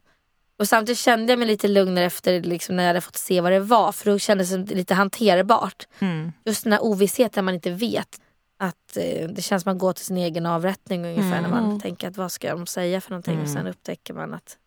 [0.60, 3.52] Och samtidigt kände jag mig lite lugnare efter liksom, när jag hade fått se vad
[3.52, 3.92] det var.
[3.92, 5.88] För då kändes det lite hanterbart.
[6.00, 6.32] Mm.
[6.46, 8.08] Just den här ovissheten man inte vet.
[8.66, 11.66] Att eh, Det känns som att man går till sin egen avrättning ungefär när man
[11.66, 11.80] Mm.
[11.80, 13.54] tänker att vad ska de säga för någonting och Mm.
[13.54, 14.58] sen upptäcker man att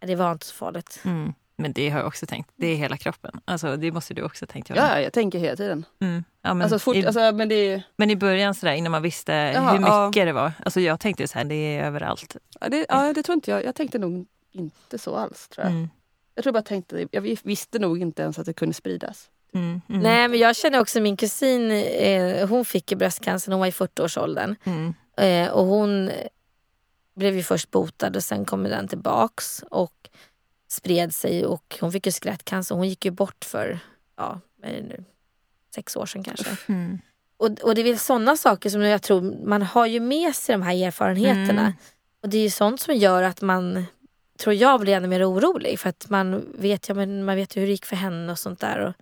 [0.00, 1.00] det var inte så farligt.
[1.04, 1.34] Mm.
[1.60, 3.40] Men det har jag också tänkt, det är hela kroppen.
[3.44, 4.78] Alltså det måste du också tänkt göra.
[4.78, 5.84] Ja, jag tänker hela tiden.
[6.00, 6.24] Mm.
[6.42, 9.32] Ja, men, Alltså, fort, i, alltså, men det men i början sådär innan man visste
[9.32, 10.24] Jaha, hur mycket ja.
[10.24, 10.52] det var.
[10.64, 12.36] Alltså jag tänkte så här, det är överallt.
[12.60, 13.64] ja, det, ja, det tror inte jag.
[13.64, 15.48] Jag tänkte nog inte så alls.
[15.48, 15.72] Tror jag.
[15.74, 15.88] Mm.
[16.34, 19.30] jag tror bara tänkte, jag visste nog inte ens att det kunde spridas.
[19.54, 19.80] Mm.
[19.88, 20.02] Mm.
[20.02, 24.56] Nej men jag känner också min kusin, eh, hon fick bröstcancer hon var i 40-årsåldern.
[24.64, 24.94] Mm.
[25.16, 26.10] Eh, och hon
[27.14, 30.08] blev ju först botad och sen kom den tillbaks och
[30.68, 32.74] spred sig och hon fick ju skelettcancer.
[32.74, 33.78] Hon gick ju bort för,
[34.16, 35.04] ja, är det nu,
[35.74, 36.56] sex år sedan kanske.
[36.66, 36.98] Mm.
[37.36, 40.52] Och, och det är väl sådana saker som jag tror, man har ju med sig
[40.52, 41.60] de här erfarenheterna.
[41.60, 41.72] Mm.
[42.22, 43.84] Och det är ju sånt som gör att man,
[44.38, 45.78] tror jag, blir ännu mer orolig.
[45.78, 48.60] För att man vet, ja, men man vet hur det gick för henne och sånt
[48.60, 48.78] där.
[48.78, 48.94] Och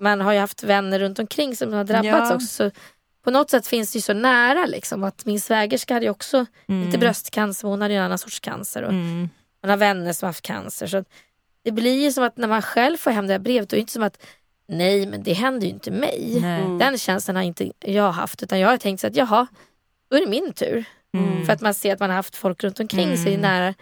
[0.00, 2.34] Man har ju haft vänner runt omkring som har drabbats Ja.
[2.34, 2.46] också.
[2.46, 2.70] Så
[3.24, 5.04] på något sätt finns det ju så nära liksom.
[5.04, 6.86] Att min svägerska hade ju också Mm.
[6.86, 8.82] lite bröstcancer, hon hade ju en annan sorts cancer.
[8.82, 9.28] Och Mm.
[9.62, 10.86] Man har vänner som har haft cancer.
[10.86, 11.04] Så
[11.64, 13.78] det blir ju som att när man själv får hem det här brevet, då är
[13.78, 14.22] det inte som att
[14.68, 16.38] nej men det händer ju inte mig.
[16.38, 16.78] Mm.
[16.78, 19.46] Den känslan har inte jag haft utan jag har tänkt så att jaha,
[20.10, 20.84] då är det min tur.
[21.14, 21.46] Mm.
[21.46, 23.40] För att man ser att man har haft folk runt omkring sig Mm.
[23.40, 23.74] nära,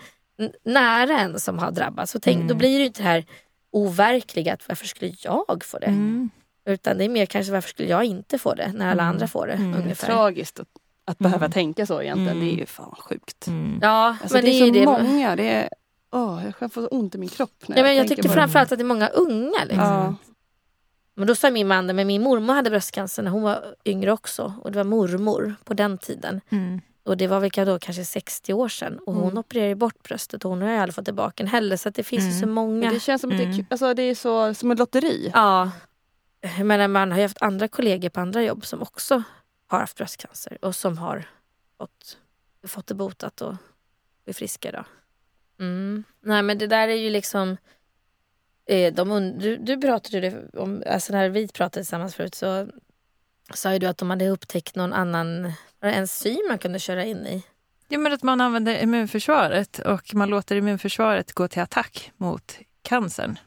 [0.64, 2.14] nära en som har drabbats.
[2.14, 2.58] Och tänk, Då Mm.
[2.58, 3.24] blir det ju inte det här
[3.76, 5.86] overkliga att varför skulle jag få det?
[5.86, 6.30] Mm.
[6.64, 9.14] Utan det är mer kanske varför skulle jag inte få det när alla Mm.
[9.14, 9.52] andra får det.
[9.52, 9.74] Mm.
[9.82, 10.06] ungefär.
[10.06, 10.68] Tragiskt att,
[11.04, 11.52] att behöva Mm.
[11.52, 12.32] tänka så egentligen.
[12.36, 12.44] Mm.
[12.46, 13.46] Det är ju fan sjukt.
[13.46, 13.78] Mm.
[13.82, 14.84] Ja, Alltså, men det, det, är så det.
[15.04, 15.36] många.
[15.36, 15.68] Det är,
[16.12, 17.68] åh, jag kan få så ont i min kropp.
[17.68, 19.64] När Ja, men jag tänker tycker framförallt att det är många unga.
[19.64, 19.78] Liksom.
[19.78, 20.14] Ja.
[21.14, 24.12] Men då sa min man det, men min mormor hade bröstcancer när hon var yngre
[24.12, 24.54] också.
[24.62, 26.40] Och det var mormor på den tiden.
[27.06, 27.10] Mm.
[27.12, 28.98] Och det var vilka då kanske 60 år sedan.
[28.98, 29.38] Och hon Mm.
[29.38, 31.76] opererade ju bort bröstet och hon har ju aldrig fått tillbaka den heller.
[31.76, 32.40] Så att det finns ju Mm.
[32.40, 32.80] så många.
[32.84, 33.66] Men det känns som att det, är, Mm.
[33.70, 35.30] alltså, det är så, som ett lotteri.
[35.34, 35.70] Ja.
[36.64, 39.22] Menar, man har ju haft andra kollegor på andra jobb som också
[39.66, 40.58] har haft bröstcancer.
[40.62, 41.24] Och som har
[41.78, 42.18] fått,
[42.66, 43.54] fått det botat och
[44.26, 44.84] är friska idag.
[45.60, 46.04] Mm.
[46.20, 47.56] Nej men det där är ju liksom
[48.66, 52.34] eh, de und- du, du pratade ju det om, alltså när vi pratade tillsammans förut
[52.34, 52.68] så
[53.54, 57.42] sa ju du att de hade upptäckt någon annan enzym man kunde köra in i.
[57.88, 63.38] Ja, men att man använder immunförsvaret och man låter immunförsvaret gå till attack mot cancern.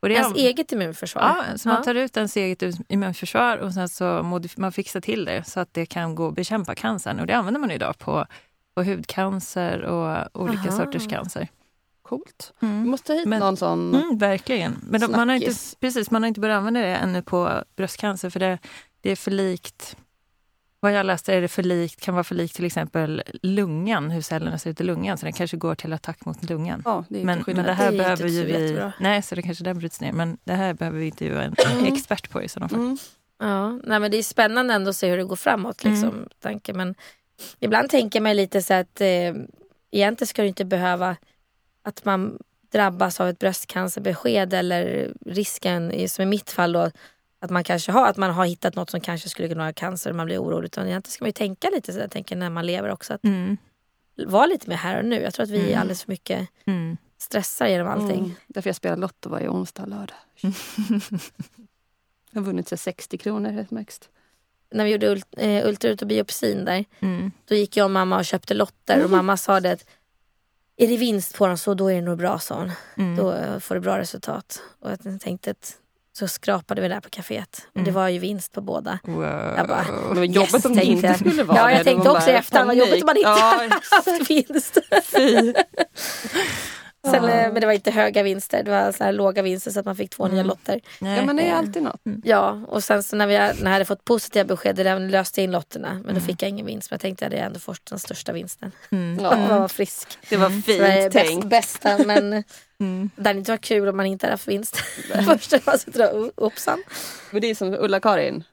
[0.00, 1.22] Och det är- Ens eget immunförsvar.
[1.22, 5.24] Ja, så man tar ut ens eget immunförsvar och sen så modif- man fixar till
[5.24, 7.20] det så att det kan gå att bekämpa cancern.
[7.20, 8.26] Och det använder man idag på,
[8.74, 10.78] på hudcancer och olika Aha.
[10.84, 11.48] sorters cancer.
[12.02, 12.52] Coolt.
[12.60, 13.94] Vi måste hit Men- någon sån.
[13.94, 14.76] Mm, verkligen.
[14.82, 18.30] Men de, man, har inte, precis, man har inte börjat använda det ännu på bröstcancer
[18.30, 18.58] för det,
[19.06, 19.96] det är för likt
[20.80, 24.20] vad jag läste är det för likt, kan vara för likt till exempel lungan, hur
[24.22, 25.18] cellerna ser ut i lungan.
[25.18, 26.82] Så den kanske går till attack mot lungan.
[26.84, 28.90] Ja, det är Men, men det här Det är behöver ju vi...
[29.00, 30.12] Nej, så det kanske den bryts ner.
[30.12, 31.54] Men det här behöver vi intervjua en
[31.86, 32.78] expert på i sådana fall.
[32.78, 32.98] Mm.
[33.38, 35.84] Ja, nej, men det är spännande ändå att se hur det går framåt.
[35.84, 36.28] Liksom, Mm.
[36.40, 36.72] tanke.
[36.72, 36.94] Men
[37.60, 39.34] ibland tänker man lite så att eh,
[39.90, 41.16] egentligen ska det inte behöva
[41.82, 42.38] att man
[42.72, 46.90] drabbas av ett bröstcancerbesked eller risken, som i mitt fall då,
[47.46, 50.10] att man kanske har, att man har hittat något som kanske skulle kunna vara cancer
[50.10, 50.66] och man blir orolig.
[50.66, 53.14] Utan egentligen ska man ju tänka lite så jag tänker när man lever också.
[53.14, 53.56] Att Mm.
[54.26, 55.20] vara lite mer här och nu.
[55.22, 55.80] Jag tror att vi Mm.
[55.80, 56.96] alldeles för mycket Mm.
[57.18, 58.18] stressar genom allting.
[58.24, 58.34] Mm.
[58.46, 60.16] Därför jag spelar Lotto varje onsdag och lördag.
[62.30, 64.00] Jag har vunnit så 60 kronor helt max.
[64.70, 67.30] När vi gjorde ult, eh, ultraljud och biopsin där, Mm.
[67.44, 69.84] då gick jag och mamma och köpte lotter och mamma sa det att
[70.76, 72.72] är det vinst på dem så då är det nog bra sa hon.
[72.96, 73.16] Mm.
[73.16, 74.62] Då får du bra resultat.
[74.80, 75.76] Och jag tänkte att
[76.18, 77.60] så skrapade vi där på kaféet.
[77.66, 77.94] Och det Mm.
[77.94, 78.98] var ju vinst på båda.
[79.04, 79.22] Wow.
[79.56, 81.18] Jag bara, Men vad jobbigt om det inte jag.
[81.18, 81.84] skulle vara Ja, jag det.
[81.84, 84.78] tänkte också i efterhand, vad jobbigt om man inte hade haft vinst.
[87.10, 89.80] Sen, eh, men det var inte höga vinster, det var så här låga vinster så
[89.80, 90.46] att man fick två nya Mm.
[90.46, 90.80] lotter.
[91.00, 91.16] Nej.
[91.18, 92.00] Ja men det är alltid något.
[92.24, 95.44] Ja, och sen så när, vi, när jag hade fått positiva besked, det löste jag
[95.44, 95.92] in lotterna.
[95.94, 96.22] Men då Mm.
[96.22, 96.90] fick jag ingen vinst.
[96.90, 98.72] Men jag tänkte att jag hade ändå fått den största vinsten.
[98.90, 99.18] Mm.
[99.24, 99.38] Ja.
[99.48, 100.18] Jag var frisk.
[100.28, 101.46] Det var Det var fint bäst, tänkt.
[101.46, 102.44] bästa, men
[102.80, 103.10] Mm.
[103.16, 104.76] det hade inte varit kul om man inte hade haft vinst.
[105.26, 106.04] Första dra
[106.34, 106.82] uppsan.
[107.30, 108.44] Men det är som Ulla-Karin.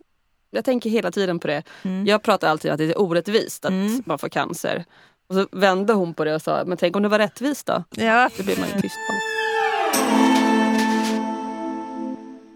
[0.51, 1.63] Jag tänker hela tiden på det.
[1.83, 2.05] Mm.
[2.07, 4.03] Jag pratar alltid om att det är orättvist att Mm.
[4.05, 4.85] man får cancer.
[5.33, 7.83] Och så vände hon på det och sa, men tänk om det var rättvist då?
[7.89, 8.29] Ja.
[8.37, 9.13] Det blir man ju tyst på.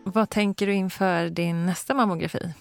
[0.03, 2.53] Vad tänker du inför din nästa mammografi?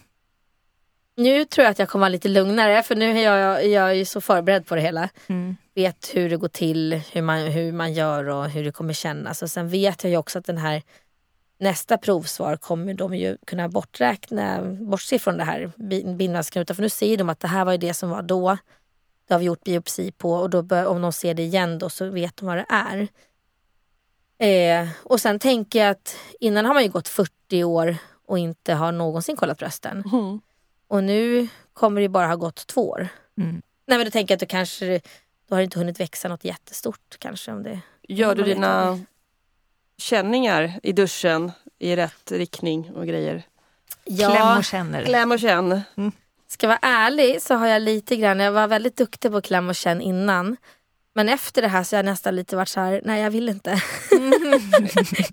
[1.17, 3.95] Nu tror jag att jag kommer vara lite lugnare för nu är jag, jag är
[3.95, 5.09] ju så förberedd på det hela.
[5.27, 5.57] Mm.
[5.75, 9.43] Vet hur det går till, hur man, hur man gör och hur det kommer kännas.
[9.43, 10.83] Och sen vet jag ju också att den här
[11.59, 16.75] nästa provsvar kommer de ju kunna borträkna, bortse från det här bi- bindvävsknutar.
[16.75, 18.57] För nu ser de att det här var ju det som var då.
[19.29, 21.89] Det har vi gjort biopsi på och då bör, om de ser det igen då
[21.89, 23.09] så vet de vad det är.
[24.39, 27.97] Eh, och sen tänker jag att innan har man ju gått 40 år
[28.27, 30.05] och inte har någonsin kollat brösten.
[30.13, 30.41] Mm.
[30.89, 33.09] Och nu kommer det bara ha gått två år.
[33.39, 33.63] Mm.
[33.87, 35.01] Nej men då tänker jag att då kanske
[35.49, 37.53] då har det inte hunnit växa något jättestort kanske.
[37.53, 37.81] Om det...
[38.09, 39.07] Gör du Man vet dina aldrig.
[39.99, 43.43] känningar i duschen i rätt riktning och grejer?
[44.05, 45.05] Kläm och känner.
[45.05, 45.83] Kläm och känn.
[46.49, 49.45] Ska jag vara ärlig så har jag lite grann, jag var väldigt duktig på att
[49.45, 50.57] klämma och känna innan.
[51.15, 53.49] Men efter det här så har jag nästan lite varit så här, nej jag vill
[53.49, 53.71] inte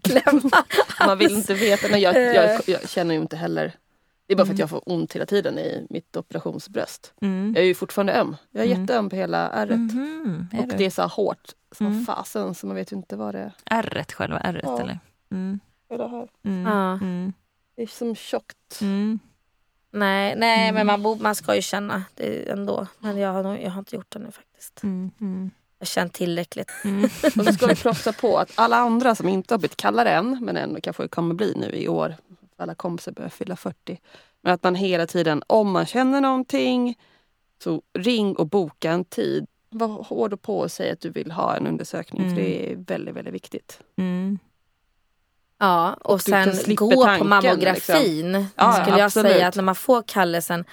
[0.04, 0.64] klämma.
[1.08, 1.88] Man vill inte veta.
[1.92, 2.22] Men jag, Eh.
[2.22, 3.74] jag, jag känner ju inte heller.
[4.28, 7.14] Det är bara för att jag får ont hela tiden i mitt operationsbröst.
[7.22, 7.54] Mm.
[7.56, 8.36] Jag är ju fortfarande öm.
[8.52, 8.82] Jag är Mm.
[8.82, 9.78] jätteöm på hela ärret.
[9.80, 10.78] Mhm, är Och du?
[10.78, 12.06] det är så här hårt som Mm.
[12.06, 13.52] fasen så man vet ju inte vad det är.
[13.66, 14.82] Ärret, själva ärret Ja.
[14.82, 15.00] eller?
[15.32, 15.60] Mm.
[15.90, 16.28] Det här?
[16.46, 16.66] Mm.
[16.72, 16.92] Ja.
[16.94, 17.34] Mm.
[17.76, 18.80] Det är som tjockt.
[19.94, 20.00] Mm.
[20.00, 20.76] Nej, nej Mm.
[20.76, 22.88] men man, bo, man ska ju känna det ändå.
[23.00, 24.84] Men jag har, nog- jag har inte gjort det nu faktiskt.
[24.84, 25.12] Mm.
[25.22, 25.52] Mm.
[25.80, 26.72] Jag har känt tillräckligt.
[26.84, 27.04] Mm.
[27.38, 30.38] Och så ska vi propsa på att alla andra som inte har blivit kallade än,
[30.42, 32.16] men ändå kanske kommer bli nu i år,
[32.58, 34.00] alla kompisar börjar fylla 40.
[34.42, 36.98] Men att man hela tiden, om man känner någonting,
[37.64, 39.48] så ring och boka en tid.
[39.70, 42.36] Var hård och på och säg att du vill ha en undersökning, Mm.
[42.36, 43.80] för det är väldigt, väldigt viktigt.
[45.60, 45.72] Mm.
[45.74, 48.46] Ja, och, kan sen gå på tanken, mammografin.
[48.56, 49.32] Ja, skulle jag absolut.
[49.32, 50.66] säga att när man får kallelsen,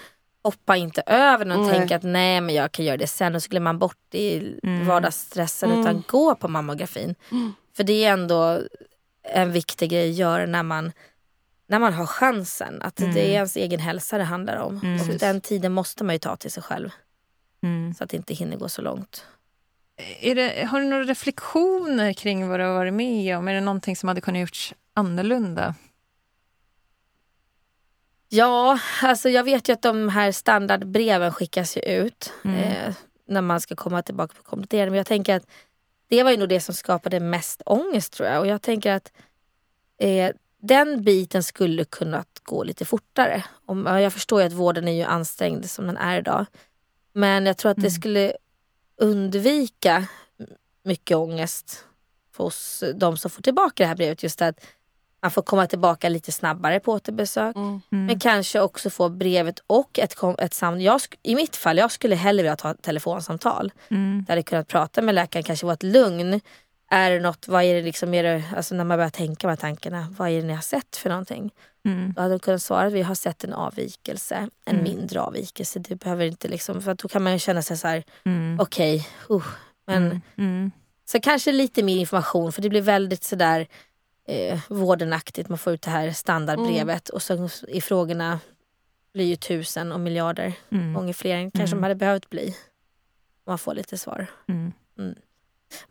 [0.43, 1.79] hoppa inte över den och Nej.
[1.79, 4.59] tänka att nej men jag kan göra det sen och så glömmer man bort i
[4.63, 4.87] Mm.
[4.87, 5.81] vardagsstressen Mm.
[5.81, 7.15] utan gå på mammografin.
[7.31, 7.53] Mm.
[7.77, 8.61] För det är ändå
[9.23, 10.93] en viktig grej att göra när man,
[11.69, 12.83] när man har chansen.
[12.83, 13.15] Att Mm.
[13.15, 14.81] det är ens egen hälsa det handlar om.
[14.85, 15.01] Mm.
[15.01, 16.91] Och den tiden måste man ju ta till sig själv
[17.63, 17.95] Mm.
[17.95, 19.25] så att det inte hinner gå så långt.
[20.23, 23.49] Det, har du några reflektioner kring vad du har varit med om?
[23.49, 25.75] Är det någonting som hade kunnat gjorts annorlunda?
[28.29, 32.57] Ja, alltså jag vet ju att de här standardbreven skickas ut Mm.
[32.59, 32.95] eh,
[33.27, 34.91] när man ska komma tillbaka på komplettering.
[34.91, 35.47] Men jag tänker att
[36.09, 38.41] det var ju nog det som skapade mest ångest tror jag.
[38.41, 39.13] Och jag tänker att
[39.99, 40.31] eh,
[40.63, 43.45] den biten skulle kunnat gå lite fortare.
[43.67, 46.47] Om, ja, jag förstår ju att vården är ju ansträngd som den är idag.
[47.13, 47.91] Men jag tror att det Mm.
[48.01, 48.33] skulle
[49.01, 50.07] undvika
[50.83, 51.85] mycket ångest
[52.37, 54.23] hos de som får tillbaka det här brevet.
[54.23, 54.61] Just att
[55.23, 57.57] man får komma tillbaka lite snabbare på återbesök.
[57.57, 57.81] Mm.
[57.91, 61.01] Men kanske också få brevet och ett, ett samtal.
[61.23, 63.73] I mitt fall, jag skulle hellre vilja ta ett telefonsamtal.
[63.91, 64.25] Mm.
[64.29, 66.41] Där jag kunnat prata med läkaren, kanske vara ett lugn.
[66.91, 69.49] Är det något, vad är det liksom, är det, alltså när man börjar tänka de
[69.49, 71.51] här tankarna, vad är det ni har sett för någonting?
[71.85, 72.13] Mm.
[72.13, 74.85] Då hade de kunnat svara att vi har sett en avvikelse, en Mm.
[74.85, 75.79] mindre avvikelse.
[75.79, 78.61] Det behöver inte liksom, för att då kan man ju känna sig så här, Mm.
[78.61, 79.47] okej, uh,
[79.87, 80.21] men Mm.
[80.37, 80.71] Mm.
[81.05, 83.67] så kanske lite mer information för det blir väldigt sådär
[84.29, 85.49] eh, vårdenaktigt.
[85.49, 88.41] Man får ut det här standardbrevet och så i frågorna
[89.15, 90.95] blir ju tusen och miljarder Mm.
[90.95, 91.81] gånger fler än kanske Mm.
[91.81, 92.57] de hade behövt bli.
[93.47, 94.27] Man får lite svar.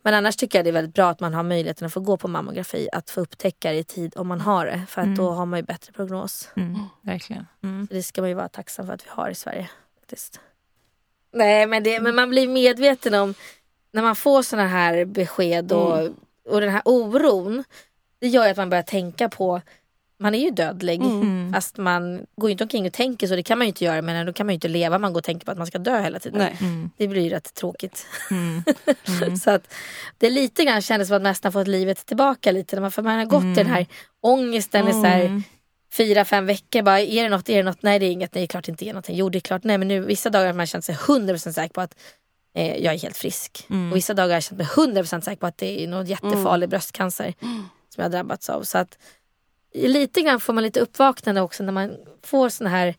[0.02, 2.16] Men annars tycker jag det är väldigt bra att man har möjligheten att få gå
[2.16, 2.88] på mammografi.
[2.92, 4.82] Att få upptäcka det i tid om man har det.
[4.88, 5.16] För att Mm.
[5.18, 6.48] då har man ju bättre prognos.
[6.56, 6.78] Mm.
[7.02, 7.46] Verkligen.
[7.62, 7.88] Mm.
[7.90, 9.70] Det ska man ju vara tacksam för att vi har i Sverige.
[10.00, 10.40] Faktiskt.
[11.32, 13.34] Nej men, det, men man blir medveten om
[13.92, 16.14] när man får såna här besked och, Mm.
[16.48, 17.64] och den här oron.
[18.20, 19.60] Det gör ju att man börjar tänka på,
[20.20, 21.00] man är ju dödlig.
[21.00, 21.52] Mm.
[21.52, 24.02] Fast man går ju inte omkring och tänker så, det kan man ju inte göra.
[24.02, 25.78] Men då kan man ju inte leva, man går och tänker på att man ska
[25.78, 26.38] dö hela tiden.
[26.38, 26.56] Nej.
[26.60, 26.90] Mm.
[26.96, 28.06] Det blir ju rätt tråkigt.
[28.30, 28.62] Mm.
[29.40, 29.74] så att
[30.18, 32.90] det är lite grann kändes som att man nästan fått livet tillbaka lite.
[32.90, 33.86] För man har gått i den här
[34.22, 35.42] ångesten i så här, Mm.
[35.92, 36.82] fyra, fem veckor.
[36.82, 37.48] Bara, är det något?
[37.48, 37.82] Är det något?
[37.82, 38.34] Nej det är inget.
[38.34, 39.16] Nej det är klart det inte är någonting.
[39.16, 39.64] Jo det är klart.
[39.64, 41.94] Nej men nu vissa dagar har man känt sig 100% säker på att
[42.54, 43.66] eh, jag är helt frisk.
[43.70, 43.90] Mm.
[43.90, 46.68] Och vissa dagar har jag känt mig 100% säker på att det är någon jättefarlig
[46.68, 48.62] bröstcancer som jag har drabbats av.
[48.62, 48.98] Så att
[49.74, 52.94] lite grann får man lite uppvaknande också när man får såna här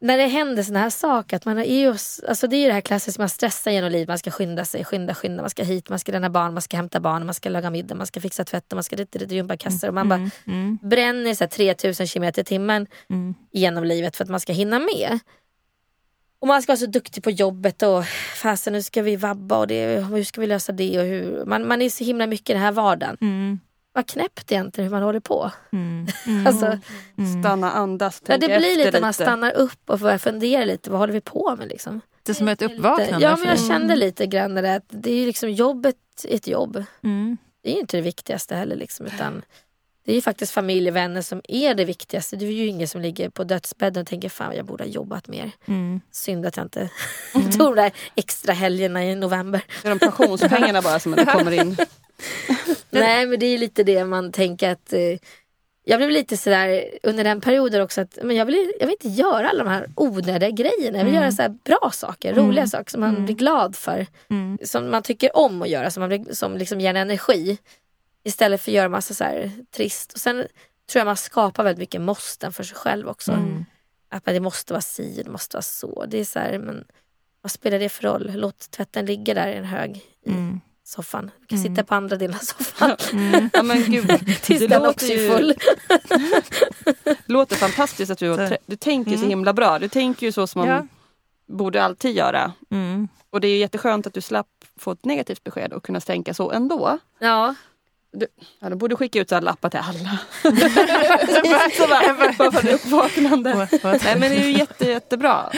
[0.00, 1.88] när det händer såna här saker, att man är ju,
[2.28, 4.84] alltså det är ju det här klassiska, man stressar genom livet, man ska skynda sig,
[4.84, 7.48] skynda, skynda, man ska hit, man ska lämna barn, man ska hämta barn, man ska
[7.48, 10.30] laga middag, man ska fixa tvätten, man ska dit, dit, gympakassar och man bara Mm.
[10.46, 10.78] Mm.
[10.82, 13.34] bränner så här 3000 km i timmen Mm.
[13.52, 15.18] genom livet för att man ska hinna med.
[16.38, 18.04] Och man ska vara så duktig på jobbet och
[18.42, 21.44] fasen nu ska vi vabba och det, hur ska vi lösa det och hur.
[21.44, 23.16] Man, man är så himla mycket i den här vardagen.
[23.20, 23.60] Mm.
[23.92, 25.50] Vad knäppt egentligen hur man håller på.
[25.72, 26.06] Mm.
[26.26, 26.46] Mm.
[26.46, 26.78] Alltså,
[27.40, 30.90] Stanna, andas, ja, tänka det blir lite att man stannar upp och börjar fundera lite.
[30.90, 32.00] Vad håller vi på med liksom?
[32.22, 33.26] Det är som ett uppvaknande.
[33.26, 36.46] Ja men jag kände lite grann det att det är ju liksom jobbet är ett
[36.46, 36.84] jobb.
[37.02, 37.36] Mm.
[37.62, 39.42] Det är ju inte det viktigaste heller liksom utan
[40.04, 42.36] det är ju faktiskt familj och vänner som är det viktigaste.
[42.36, 45.28] Det är ju ingen som ligger på dödsbädden och tänker fan jag borde ha jobbat
[45.28, 45.50] mer.
[45.66, 46.00] Mm.
[46.10, 46.88] Synd att jag inte
[47.32, 49.62] tog de där extra helgerna i november.
[49.82, 51.76] Det är de pensionspengarna bara som kommer in.
[52.90, 55.18] Nej men det är lite det man tänker att eh,
[55.84, 59.08] jag blev lite sådär under den perioden också att men jag, vill, jag vill inte
[59.08, 60.98] göra alla de här onödiga grejerna.
[60.98, 64.06] Jag vill göra så bra saker, roliga saker som man blir glad för.
[64.30, 64.58] Mm.
[64.64, 67.58] Som man tycker om att göra, som, man blir, som liksom ger en energi.
[68.24, 70.12] Istället för att göra massa så trist.
[70.12, 70.36] Och sen
[70.92, 73.32] tror jag man skapar väldigt mycket måsten för sig själv också.
[73.32, 73.64] Mm.
[74.10, 76.04] Att man, det måste vara si, det måste vara så.
[76.08, 76.84] Det är så här, men
[77.40, 78.30] vad spelar det för roll?
[78.34, 80.60] Låt tvätten ligga där i en hög i Mm.
[80.84, 81.30] Soffan.
[81.40, 82.96] Du kan sitta på andra delen av soffan.
[83.52, 84.08] Ja, men gud,
[84.42, 85.54] Tills det den låter också är ju- full.
[87.26, 88.56] låter fantastiskt att du, Så.
[88.66, 89.30] du tänker ju så Mm.
[89.30, 89.78] himla bra.
[89.78, 90.86] Du tänker ju så som man Ja.
[91.46, 92.52] borde alltid göra.
[92.70, 93.08] Mm.
[93.30, 94.46] Och det är ju jätteskönt att du slapp
[94.78, 96.98] få ett negativt besked och kunna tänka så ändå.
[97.18, 97.54] Ja.
[98.60, 100.18] Ja, de borde skicka ut så här lappar till alla.
[101.76, 103.54] så bara, bara för ett uppvaknande.
[103.54, 105.50] Vad- vad- Nej men det är ju jätte, jättebra.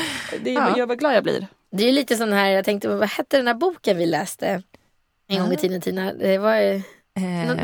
[0.42, 0.78] Det är, Ja.
[0.78, 1.46] Jag vad glad jag blir.
[1.72, 4.62] Det är ju lite sån här, jag tänkte vad hette den här boken vi läste
[5.28, 6.12] en gång i tiden Tina?
[6.12, 6.80] Det var eh,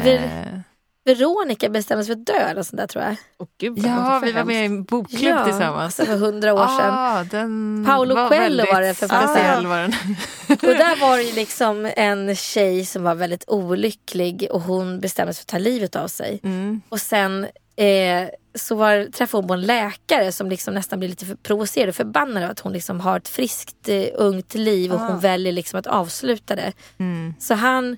[0.04, 0.60] vi- Eh,
[1.04, 3.16] Veronica bestämde sig för att dö eller sånt där tror jag.
[3.38, 6.00] Åh, gud, Ja, vi var med i en bokklubb tillsammans.
[6.00, 6.94] alltså för hundra år sedan.
[6.94, 9.66] Ah, den Paolo var Coelho var det för speciell.
[9.66, 9.92] Var den.
[10.48, 15.34] Och där var det ju liksom en tjej som var väldigt olycklig och hon bestämde
[15.34, 16.40] sig för att ta livet av sig.
[16.42, 16.80] Mm.
[16.88, 17.44] Och sen
[17.76, 21.88] eh, så var, träffade hon på en läkare som liksom nästan blir lite för provocerad
[21.88, 25.06] och förbannad över att hon liksom har ett friskt eh, ungt liv och Ah.
[25.06, 26.72] hon väljer liksom att avsluta det.
[26.98, 27.34] Mm.
[27.38, 27.96] Så han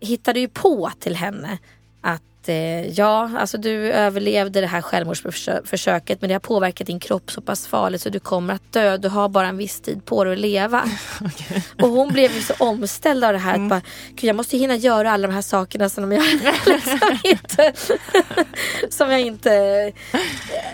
[0.00, 1.58] hittade ju på till henne
[2.00, 7.30] att eh, ja, alltså du överlevde det här självmordsförsöket men det har påverkat din kropp
[7.30, 8.96] så pass farligt så du kommer att dö.
[8.96, 10.84] Du har bara en viss tid på dig att leva.
[11.82, 13.54] Och hon blev ju så omställd av det här.
[13.54, 13.80] Att bara,
[14.14, 16.22] Gud, jag måste hinna göra alla de här sakerna som jag
[16.66, 17.72] liksom inte,
[18.90, 19.52] som jag inte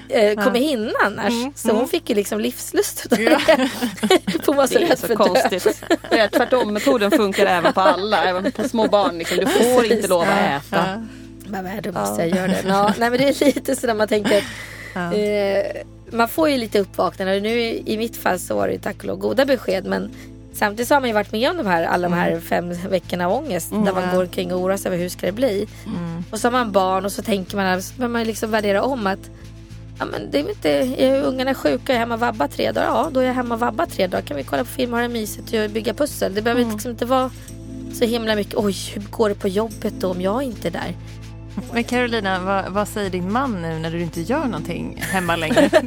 [0.09, 1.33] eh, kommer hinna annars.
[1.55, 3.71] Så hon fick ju liksom livslust utav det.
[4.47, 5.83] Hon var så Det är rädd så för konstigt.
[6.11, 9.19] Är Tvärtom-metoden funkar även på alla, även på små barn.
[9.19, 9.37] Liksom.
[9.37, 10.57] Du får inte lov att Ja.
[10.79, 11.07] äta.
[11.63, 12.65] Det, då måste jag göra det.
[12.67, 14.45] Ja, nej men det är lite så där man tänker
[14.95, 15.15] Ja.
[15.15, 17.41] eh, man får ju lite uppvaknande.
[17.41, 20.11] Nu i mitt fall så var det ju tack och lov goda besked men
[20.53, 23.27] samtidigt så har man ju varit med om de här, alla de här fem veckorna
[23.27, 24.15] av ångest där man ja.
[24.15, 25.69] går omkring och oroar sig över hur ska det bli.
[25.87, 26.25] Mm.
[26.31, 29.07] Och så har man barn och så tänker man, så behöver man liksom värdera om
[29.07, 29.31] att
[29.99, 30.71] Ja, men det är inte,
[31.05, 32.87] är ungarna är sjuka, jag är hemma och vabbar tre dagar.
[32.87, 34.23] Ja, då är jag hemma och vabbar tre dagar.
[34.23, 36.35] Kan vi kolla på film och ha det mysigt och bygga pussel.
[36.35, 37.31] Det behöver liksom inte vara
[37.93, 38.55] så himla mycket.
[38.55, 40.95] Oj, hur går det på jobbet då om jag inte är där?
[41.73, 45.71] Men Carolina, vad, vad säger din man nu när du inte gör någonting hemma längre?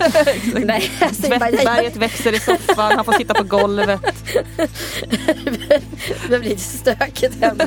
[0.65, 0.91] Nej,
[1.21, 4.01] Tvättberget växer i soffan, han får sitta på golvet.
[6.29, 7.63] det blir lite stökigt hemma.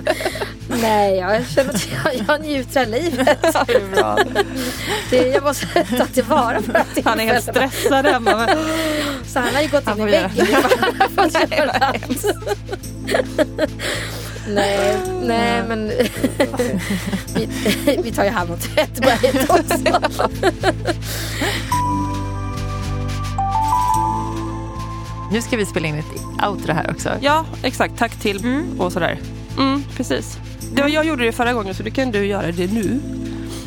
[0.82, 3.56] Nej, jag känner att jag, jag njuter av livet.
[5.10, 8.36] Det jag måste ta tillvara på det Han är helt stressad hemma.
[8.36, 8.58] Men...
[9.26, 10.46] Så han har ju gått Han in i väggen.
[14.48, 15.92] Nej, nej men
[17.34, 17.48] vi,
[18.04, 19.76] vi tar ju hand om tvättberget också.
[25.32, 27.10] Nu ska vi spela in ett outro här också.
[27.20, 27.98] Ja, exakt.
[27.98, 29.18] Tack till och sådär.
[29.58, 30.38] Mm, precis.
[30.74, 33.00] Det var, jag gjorde det förra gången så du kan du göra det nu.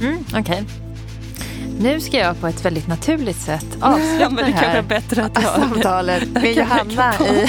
[0.01, 0.63] Mm, Okej.
[1.79, 4.73] Nu ska jag på ett väldigt naturligt sätt avsluta Ja, men det det kanske är
[4.73, 5.53] här bättre att jag...
[5.55, 7.47] samtalet med Johanna i...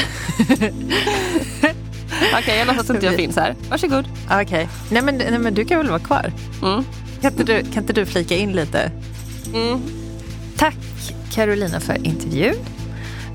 [2.39, 3.55] Okej, jag låtsas inte jag finns här.
[3.71, 4.09] Varsågod.
[4.31, 4.69] Okej.
[4.91, 6.33] Nej, men, nej men du kan väl vara kvar?
[6.63, 6.85] Mm.
[7.21, 8.91] Kan inte du, kan inte du flika in lite?
[9.55, 9.81] Mm.
[10.57, 10.77] Tack
[11.33, 12.55] Carolina för intervjun.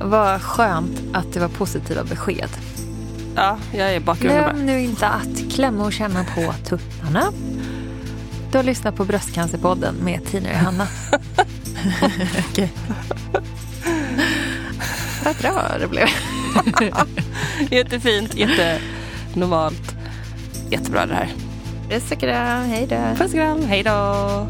[0.01, 2.49] Vad skönt att det var positiva besked.
[3.35, 4.43] Ja, jag är bakgrunden.
[4.43, 7.33] Glöm nu inte att klämma och känna på tuttarna.
[8.51, 10.87] Du har lyssnat på Bröstcancerpodden med Tina och.
[12.49, 12.71] Okej.
[15.23, 16.07] Vad bra det blev.
[17.71, 19.95] Jättefint, jättenormalt.
[20.69, 21.29] Jättebra det här.
[21.89, 22.95] Puss och kram, hej då.
[23.17, 24.47] Puss och kram, hej då.